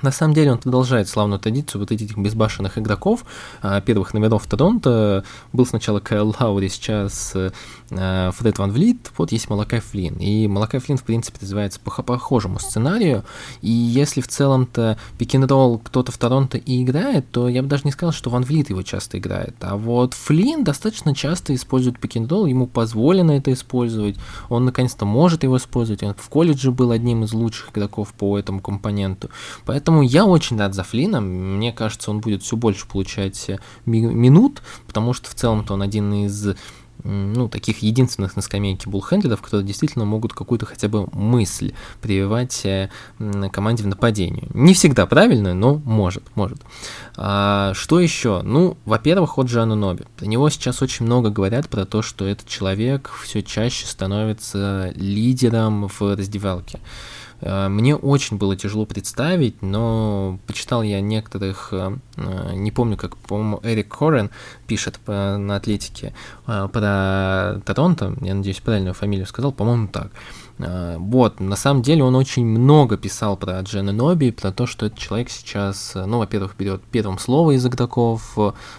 [0.02, 3.24] на самом деле он продолжает славную традицию вот этих безбашенных игроков,
[3.62, 5.24] а, первых номеров Торонто.
[5.52, 7.52] Был сначала Кайл Лаури, сейчас э,
[7.88, 10.16] Фред Ван Влит, вот есть Малакай Флин.
[10.16, 13.24] И Малакай Флин, в принципе, развивается по похожему сценарию.
[13.62, 17.92] И если в целом-то пик-н-ролл кто-то в Торонто и играет, то я бы даже не
[17.92, 19.54] сказал, что Ван Влит его часто играет.
[19.60, 24.16] А вот Флин достаточно часто использует пик-н-ролл, ему позволено это использовать.
[24.48, 26.02] Он наконец-то может его использовать.
[26.02, 29.30] Он в колледже был одним из лучших игроков по этому компоненту.
[29.64, 31.20] Поэтому Поэтому я очень рад за Флина.
[31.20, 36.12] Мне кажется, он будет все больше получать э, минут, потому что в целом-то он один
[36.12, 36.56] из
[37.06, 42.90] ну, таких единственных на скамейке буллхендлеров, которые действительно могут какую-то хотя бы мысль прививать э,
[43.52, 44.48] команде в нападении.
[44.54, 46.60] Не всегда правильно, но может, может.
[47.16, 48.42] А, что еще?
[48.42, 50.04] Ну, во-первых, от Джана Ноби.
[50.16, 55.88] Про него сейчас очень много говорят про то, что этот человек все чаще становится лидером
[55.88, 56.80] в раздевалке
[57.40, 63.60] мне очень было тяжело представить, но почитал я некоторых, э, э, не помню, как, по-моему,
[63.62, 64.30] Эрик Корен
[64.66, 66.14] пишет на Атлетике
[66.46, 70.10] про Торонто, я надеюсь, правильную фамилию сказал, по-моему, так.
[70.58, 74.86] А, вот, на самом деле он очень много писал про Джена Ноби, про то, что
[74.86, 78.32] этот человек сейчас, ну, во-первых, берет первым слово из игроков,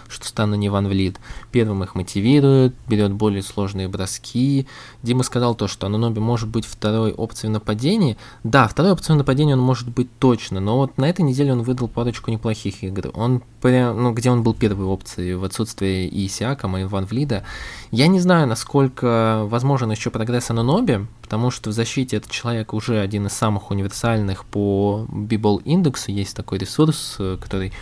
[0.08, 1.18] что Стану не Ван Влит,
[1.52, 4.66] первым их мотивирует, берет более сложные броски.
[5.02, 8.16] Дима сказал то, что Ананоби может быть второй опцией нападения.
[8.42, 11.88] Да, второй опцией нападения он может быть точно, но вот на этой неделе он выдал
[11.88, 13.10] парочку неплохих игр.
[13.14, 17.44] Он прям, ну, где он был первой опцией в отсутствии и Сиакама, и Ван Влида.
[17.90, 23.00] Я не знаю, насколько возможен еще прогресс Ананоби, потому что в защите этот человек уже
[23.00, 26.10] один из самых универсальных по Бибол индексу.
[26.10, 27.72] Есть такой ресурс, э, который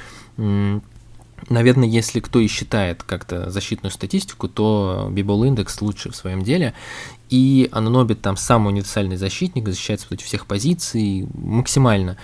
[1.50, 6.72] Наверное, если кто и считает как-то защитную статистику, то Бибол индекс лучше в своем деле.
[7.28, 12.16] И Ананобит там самый универсальный защитник, защищается против всех позиций максимально.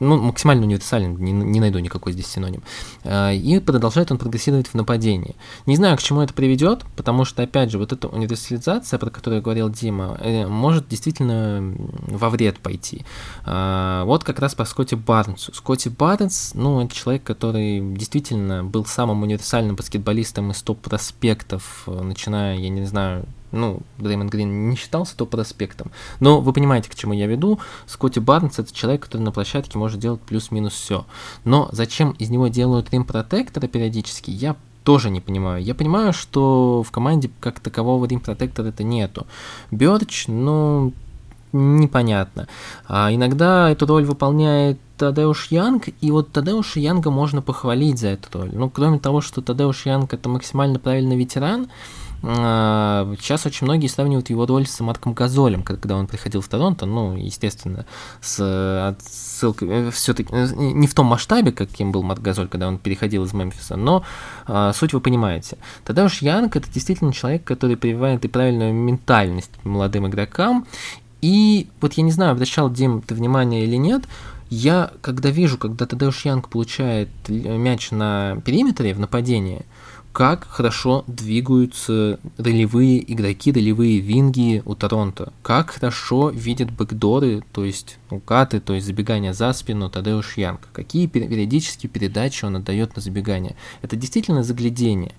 [0.00, 2.62] Э, ну, максимально универсален, не, не найду никакой здесь синоним.
[3.04, 5.36] А, и продолжает он прогрессировать в нападении.
[5.66, 9.42] Не знаю, к чему это приведет, потому что, опять же, вот эта универсализация, про которую
[9.42, 11.74] говорил Дима, э, может действительно
[12.08, 13.04] во вред пойти.
[13.44, 15.54] А, вот как раз по Скотти Барнсу.
[15.54, 22.68] Скотти Барнс, ну, это человек, который действительно был самым универсальным баскетболистом из топ-проспектов, начиная, я
[22.68, 25.90] не знаю, ну, Дреймонд Грин не считался топ-проспектом.
[26.20, 27.60] Но вы понимаете, к чему я веду.
[27.86, 31.04] Скотти Барнс это человек, который на площадке может делать плюс-минус все.
[31.44, 35.62] Но зачем из него делают рим-протектора периодически, я тоже не понимаю.
[35.62, 39.26] Я понимаю, что в команде как такового рим-протектора это нету.
[39.70, 40.92] Бёрч, ну,
[41.52, 42.48] непонятно.
[42.88, 48.38] А иногда эту роль выполняет Тадеуш Янг, и вот Тадеуша Янга можно похвалить за эту
[48.38, 48.50] роль.
[48.52, 51.68] Ну, кроме того, что Тадеуш Янг это максимально правильный ветеран,
[52.22, 57.16] сейчас очень многие сравнивают его роль с Марком Газолем, когда он приходил в Торонто, ну,
[57.16, 57.86] естественно,
[58.20, 62.78] с отсылкой, э, все-таки э, не в том масштабе, каким был Марк Газоль, когда он
[62.78, 64.04] переходил из Мемфиса, но
[64.74, 65.56] суть вы понимаете.
[65.84, 70.66] Тогда уж Янг это действительно человек, который прививает и правильную ментальность молодым игрокам,
[71.22, 74.04] и вот я не знаю, обращал Дим ты внимание или нет,
[74.50, 79.64] я, когда вижу, когда Тадеуш Янг получает мяч на периметре в нападении,
[80.12, 87.98] как хорошо двигаются ролевые игроки, ролевые винги у Торонто, как хорошо видят бэкдоры, то есть
[88.10, 93.56] укаты, то есть забегания за спину Тадеуш Янг, какие периодически передачи он отдает на забегание.
[93.82, 95.12] Это действительно заглядение.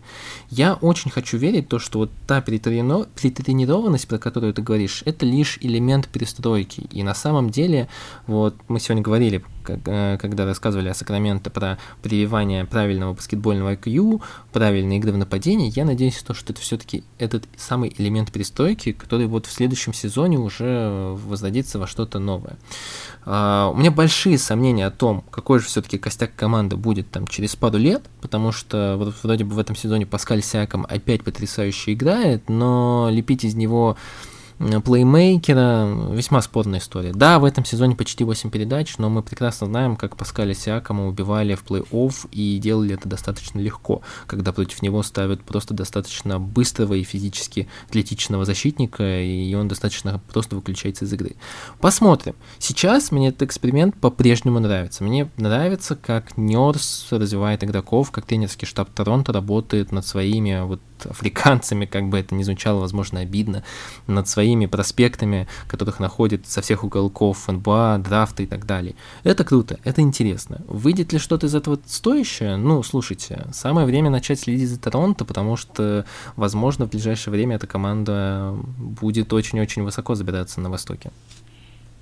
[0.50, 5.58] Я очень хочу верить то, что вот та перетренированность, про которую ты говоришь, это лишь
[5.62, 6.88] элемент перестройки.
[6.92, 7.88] И на самом деле,
[8.28, 15.12] вот мы сегодня говорили когда рассказывали о Сакраменто про прививание правильного баскетбольного IQ, правильной игры
[15.12, 19.52] в нападении, я надеюсь, то, что это все-таки этот самый элемент перестройки, который вот в
[19.52, 22.58] следующем сезоне уже возродится во что-то новое.
[23.26, 27.56] А, у меня большие сомнения о том, какой же все-таки костяк команды будет там через
[27.56, 32.50] пару лет, потому что вот вроде бы в этом сезоне Паскаль Сиаком опять потрясающе играет,
[32.50, 33.98] но лепить из него
[34.84, 37.14] плеймейкера, весьма спорная история.
[37.14, 41.56] Да, в этом сезоне почти 8 передач, но мы прекрасно знаем, как Паскаля Сиакома убивали
[41.56, 47.04] в плей-офф и делали это достаточно легко, когда против него ставят просто достаточно быстрого и
[47.04, 51.36] физически атлетичного защитника, и он достаточно просто выключается из игры.
[51.80, 52.36] Посмотрим.
[52.60, 55.04] Сейчас мне этот эксперимент по-прежнему нравится.
[55.04, 61.86] Мне нравится, как Нерс развивает игроков, как тренерский штаб Торонто работает над своими вот африканцами,
[61.86, 63.64] как бы это ни звучало, возможно, обидно,
[64.08, 68.96] над своими проспектами, которых находят со всех уголков НБА, драфта и так далее.
[69.24, 70.62] Это круто, это интересно.
[70.68, 72.58] Выйдет ли что-то из этого стоящее?
[72.58, 77.68] Ну, слушайте, самое время начать следить за Торонто, потому что, возможно, в ближайшее время эта
[77.68, 81.12] команда будет очень-очень высоко забираться на Востоке.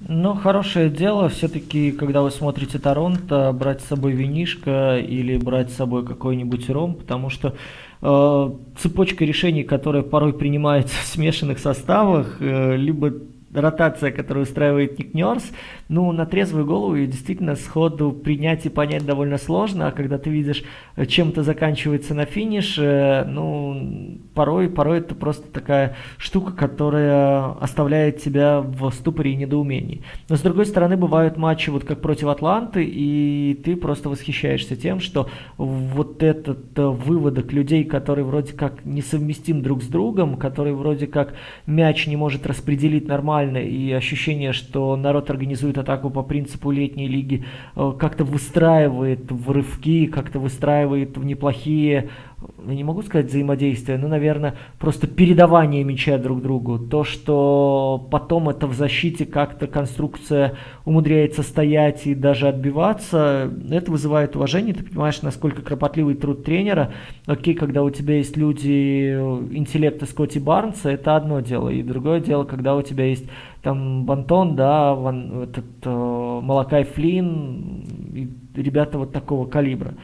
[0.08, 5.76] Ну, хорошее дело, все-таки, когда вы смотрите Торонто, брать с собой винишко или брать с
[5.76, 7.58] собой какой-нибудь ром, потому что
[8.02, 13.14] цепочка решений, которая порой принимается в смешанных составах, э, либо
[13.54, 15.52] ротация, которую устраивает Ник Нерс,
[15.88, 20.30] ну, на трезвую голову ее действительно сходу принять и понять довольно сложно, а когда ты
[20.30, 20.64] видишь,
[20.96, 28.22] э, чем то заканчивается на финише, ну, порой, порой это просто такая штука, которая оставляет
[28.22, 30.04] тебя в ступоре и недоумении.
[30.30, 35.00] Но, с другой стороны, бывают матчи, вот как против Атланты, и ты просто восхищаешься тем,
[35.00, 41.08] что вот этот э, выводок людей, который вроде как несовместим друг с другом, который вроде
[41.08, 41.34] как
[41.66, 47.08] мяч не может распределить нормально, нормально, и ощущение, что народ организует атаку по принципу летней
[47.08, 52.10] лиги, э, как-то выстраивает в рывки, как-то выстраивает в неплохие
[52.68, 56.80] я не могу сказать взаимодействие, но, наверное, просто передавание мяча друг другу.
[56.80, 64.36] То, что потом это в защите как-то конструкция умудряется стоять и даже отбиваться, это вызывает
[64.36, 64.74] уважение.
[64.74, 66.94] Ты понимаешь, насколько кропотливый труд тренера.
[67.26, 69.14] Окей, когда у тебя есть люди
[69.52, 71.70] интеллекта Скотти Барнса, это одно дело.
[71.70, 73.26] И другое дело, когда у тебя есть
[73.62, 77.84] там Бантон, да, Ван, этот, э, Малакай Флин,
[78.14, 79.96] и ребята вот такого калибра.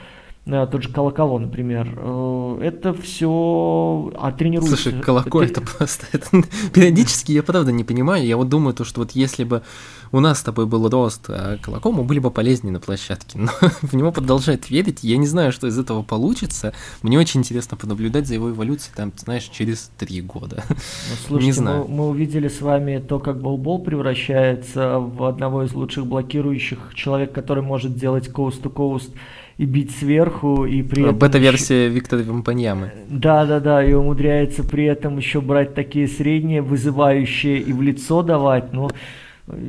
[0.45, 1.91] Э, тот же Колоколо, например.
[1.97, 4.77] Э, это все а тренируется.
[4.77, 6.05] Слушай, Колоко это, просто...
[6.11, 6.27] Это,
[6.73, 8.25] периодически я правда не понимаю.
[8.25, 9.63] Я вот думаю, то, что вот если бы
[10.11, 13.39] у нас с тобой был рост, а Колоко мы были бы полезнее на площадке.
[13.39, 13.49] Но
[13.81, 14.99] в него продолжает верить.
[15.03, 16.73] Я не знаю, что из этого получится.
[17.01, 20.63] Мне очень интересно понаблюдать за его эволюцией, там, знаешь, через три года.
[20.69, 20.75] Ну,
[21.27, 21.85] слушайте, не знаю.
[21.87, 26.91] Мы, мы увидели с вами то, как Болбол превращается в одного из лучших блокирующих.
[26.93, 29.09] Человек, который может делать коуст-то-коуст
[29.58, 31.18] и бить сверху, и при этом...
[31.18, 31.95] Бета-версия еще...
[31.95, 32.91] Виктора Вимпаньямы.
[33.10, 38.89] Да-да-да, и умудряется при этом еще брать такие средние, вызывающие и в лицо давать, но...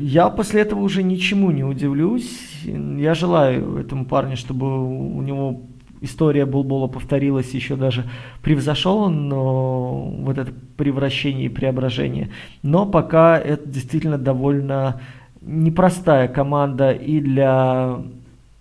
[0.01, 2.62] Я после этого уже ничему не удивлюсь.
[2.64, 5.64] Я желаю этому парню, чтобы у него
[6.01, 8.05] история Булбола повторилась, еще даже
[8.43, 12.30] превзошел он но вот это превращение и преображение.
[12.62, 15.01] Но пока это действительно довольно
[15.43, 17.99] непростая команда и для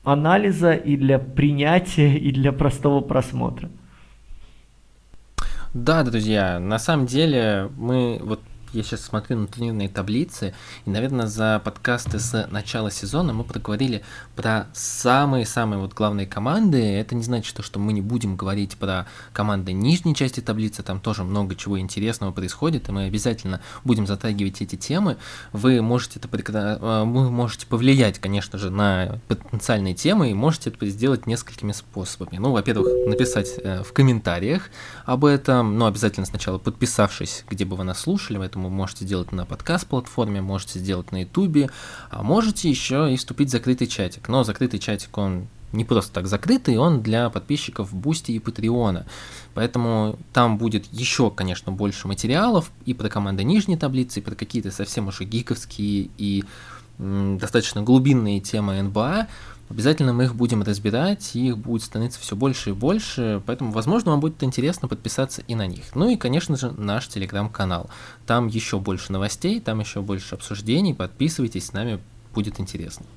[0.06, 3.70] анализа, и для принятия, и для простого просмотра.
[5.74, 8.40] Да, друзья, на самом деле мы вот
[8.76, 10.54] я сейчас смотрю на турнирные таблицы,
[10.86, 14.04] и, наверное, за подкасты с начала сезона мы проговорили
[14.36, 16.82] про самые-самые вот главные команды.
[16.82, 21.24] Это не значит, что мы не будем говорить про команды нижней части таблицы, там тоже
[21.24, 25.18] много чего интересного происходит, и мы обязательно будем затрагивать эти темы.
[25.54, 30.86] Вы можете, это, э, вы можете повлиять, конечно же, на потенциальные темы, и можете это
[30.88, 32.38] сделать несколькими способами.
[32.38, 34.70] Ну, во-первых, написать э, в комментариях
[35.06, 39.46] об этом, но обязательно сначала подписавшись, где бы вы нас слушали, поэтому можете сделать на
[39.46, 41.70] подкаст-платформе, можете сделать на ютубе,
[42.10, 44.28] а можете еще и вступить в закрытый чатик.
[44.28, 49.06] Но закрытый чатик, он не просто так закрытый, он для подписчиков Бусти и Патреона.
[49.54, 54.72] Поэтому там будет еще, конечно, больше материалов и про команды нижней таблицы, и про какие-то
[54.72, 56.44] совсем уже гиковские и
[56.98, 59.28] достаточно глубинные темы НБА.
[59.68, 64.12] Обязательно мы их будем разбирать, и их будет становиться все больше и больше, поэтому, возможно,
[64.12, 65.96] вам будет интересно подписаться и на них.
[65.96, 67.90] Ну и, конечно же, наш телеграм-канал.
[68.28, 72.00] Там еще больше новостей, там еще больше обсуждений, подписывайтесь, с нами
[72.36, 73.08] будет интересно.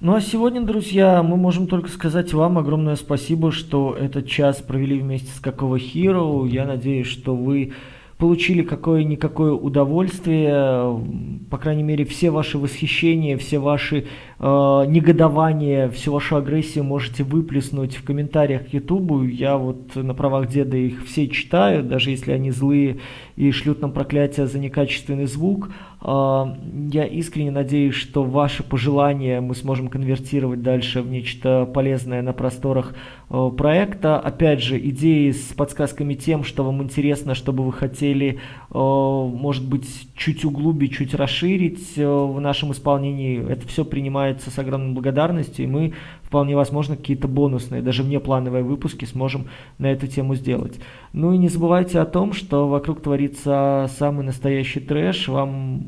[0.00, 4.98] Ну а сегодня, друзья, мы можем только сказать вам огромное спасибо, что этот час провели
[4.98, 6.48] вместе с Какого Hero.
[6.48, 7.74] Я надеюсь, что вы
[8.20, 11.02] получили какое-никакое удовольствие,
[11.50, 14.06] по крайней мере, все ваши восхищения, все ваши
[14.40, 19.22] э, негодования, всю вашу агрессию можете выплеснуть в комментариях к Ютубу.
[19.22, 22.98] Я вот на правах деда их все читаю, даже если они злые
[23.36, 25.70] и шлют нам проклятие за некачественный звук.
[26.02, 26.56] А,
[26.90, 32.94] я искренне надеюсь, что ваши пожелания мы сможем конвертировать дальше в нечто полезное на просторах
[33.28, 34.18] а, проекта.
[34.18, 40.09] Опять же, идеи с подсказками тем, что вам интересно, чтобы вы хотели, а, может быть,
[40.20, 43.42] чуть углубить, чуть расширить в нашем исполнении.
[43.50, 49.06] Это все принимается с огромной благодарностью, и мы вполне возможно какие-то бонусные, даже внеплановые выпуски
[49.06, 49.46] сможем
[49.78, 50.78] на эту тему сделать.
[51.14, 55.28] Ну и не забывайте о том, что вокруг творится самый настоящий трэш.
[55.28, 55.86] Вам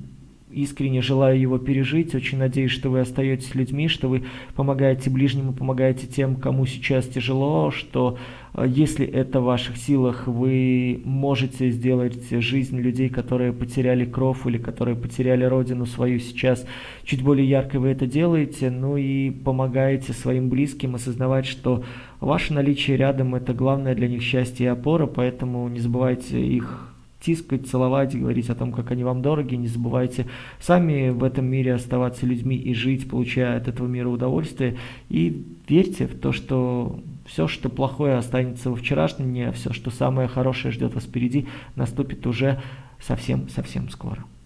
[0.51, 2.15] искренне желаю его пережить.
[2.15, 4.25] Очень надеюсь, что вы остаетесь людьми, что вы
[4.55, 11.01] помогаете ближнему, помогаете тем, кому сейчас тяжело, что э, если это в ваших силах, вы
[11.05, 16.67] можете сделать жизнь людей, которые потеряли кровь или которые потеряли родину свою сейчас
[17.05, 21.83] чуть более ярко вы это делаете, ну и помогаете своим близким осознавать, что
[22.21, 26.93] ваше наличие рядом это главное для них счастье и опора, поэтому не забывайте их
[27.23, 29.55] тискать, целовать, говорить о том, как они вам дороги.
[29.55, 30.27] Не забывайте
[30.61, 34.77] сами в этом мире оставаться людьми и жить, получая от этого мира удовольствие.
[35.09, 36.99] И верьте в то, что
[37.33, 41.49] все, что плохое, останется во вчерашнем дне, а все, что самое хорошее ждет вас впереди,
[41.77, 42.61] наступит уже
[43.01, 44.25] совсем-совсем скоро.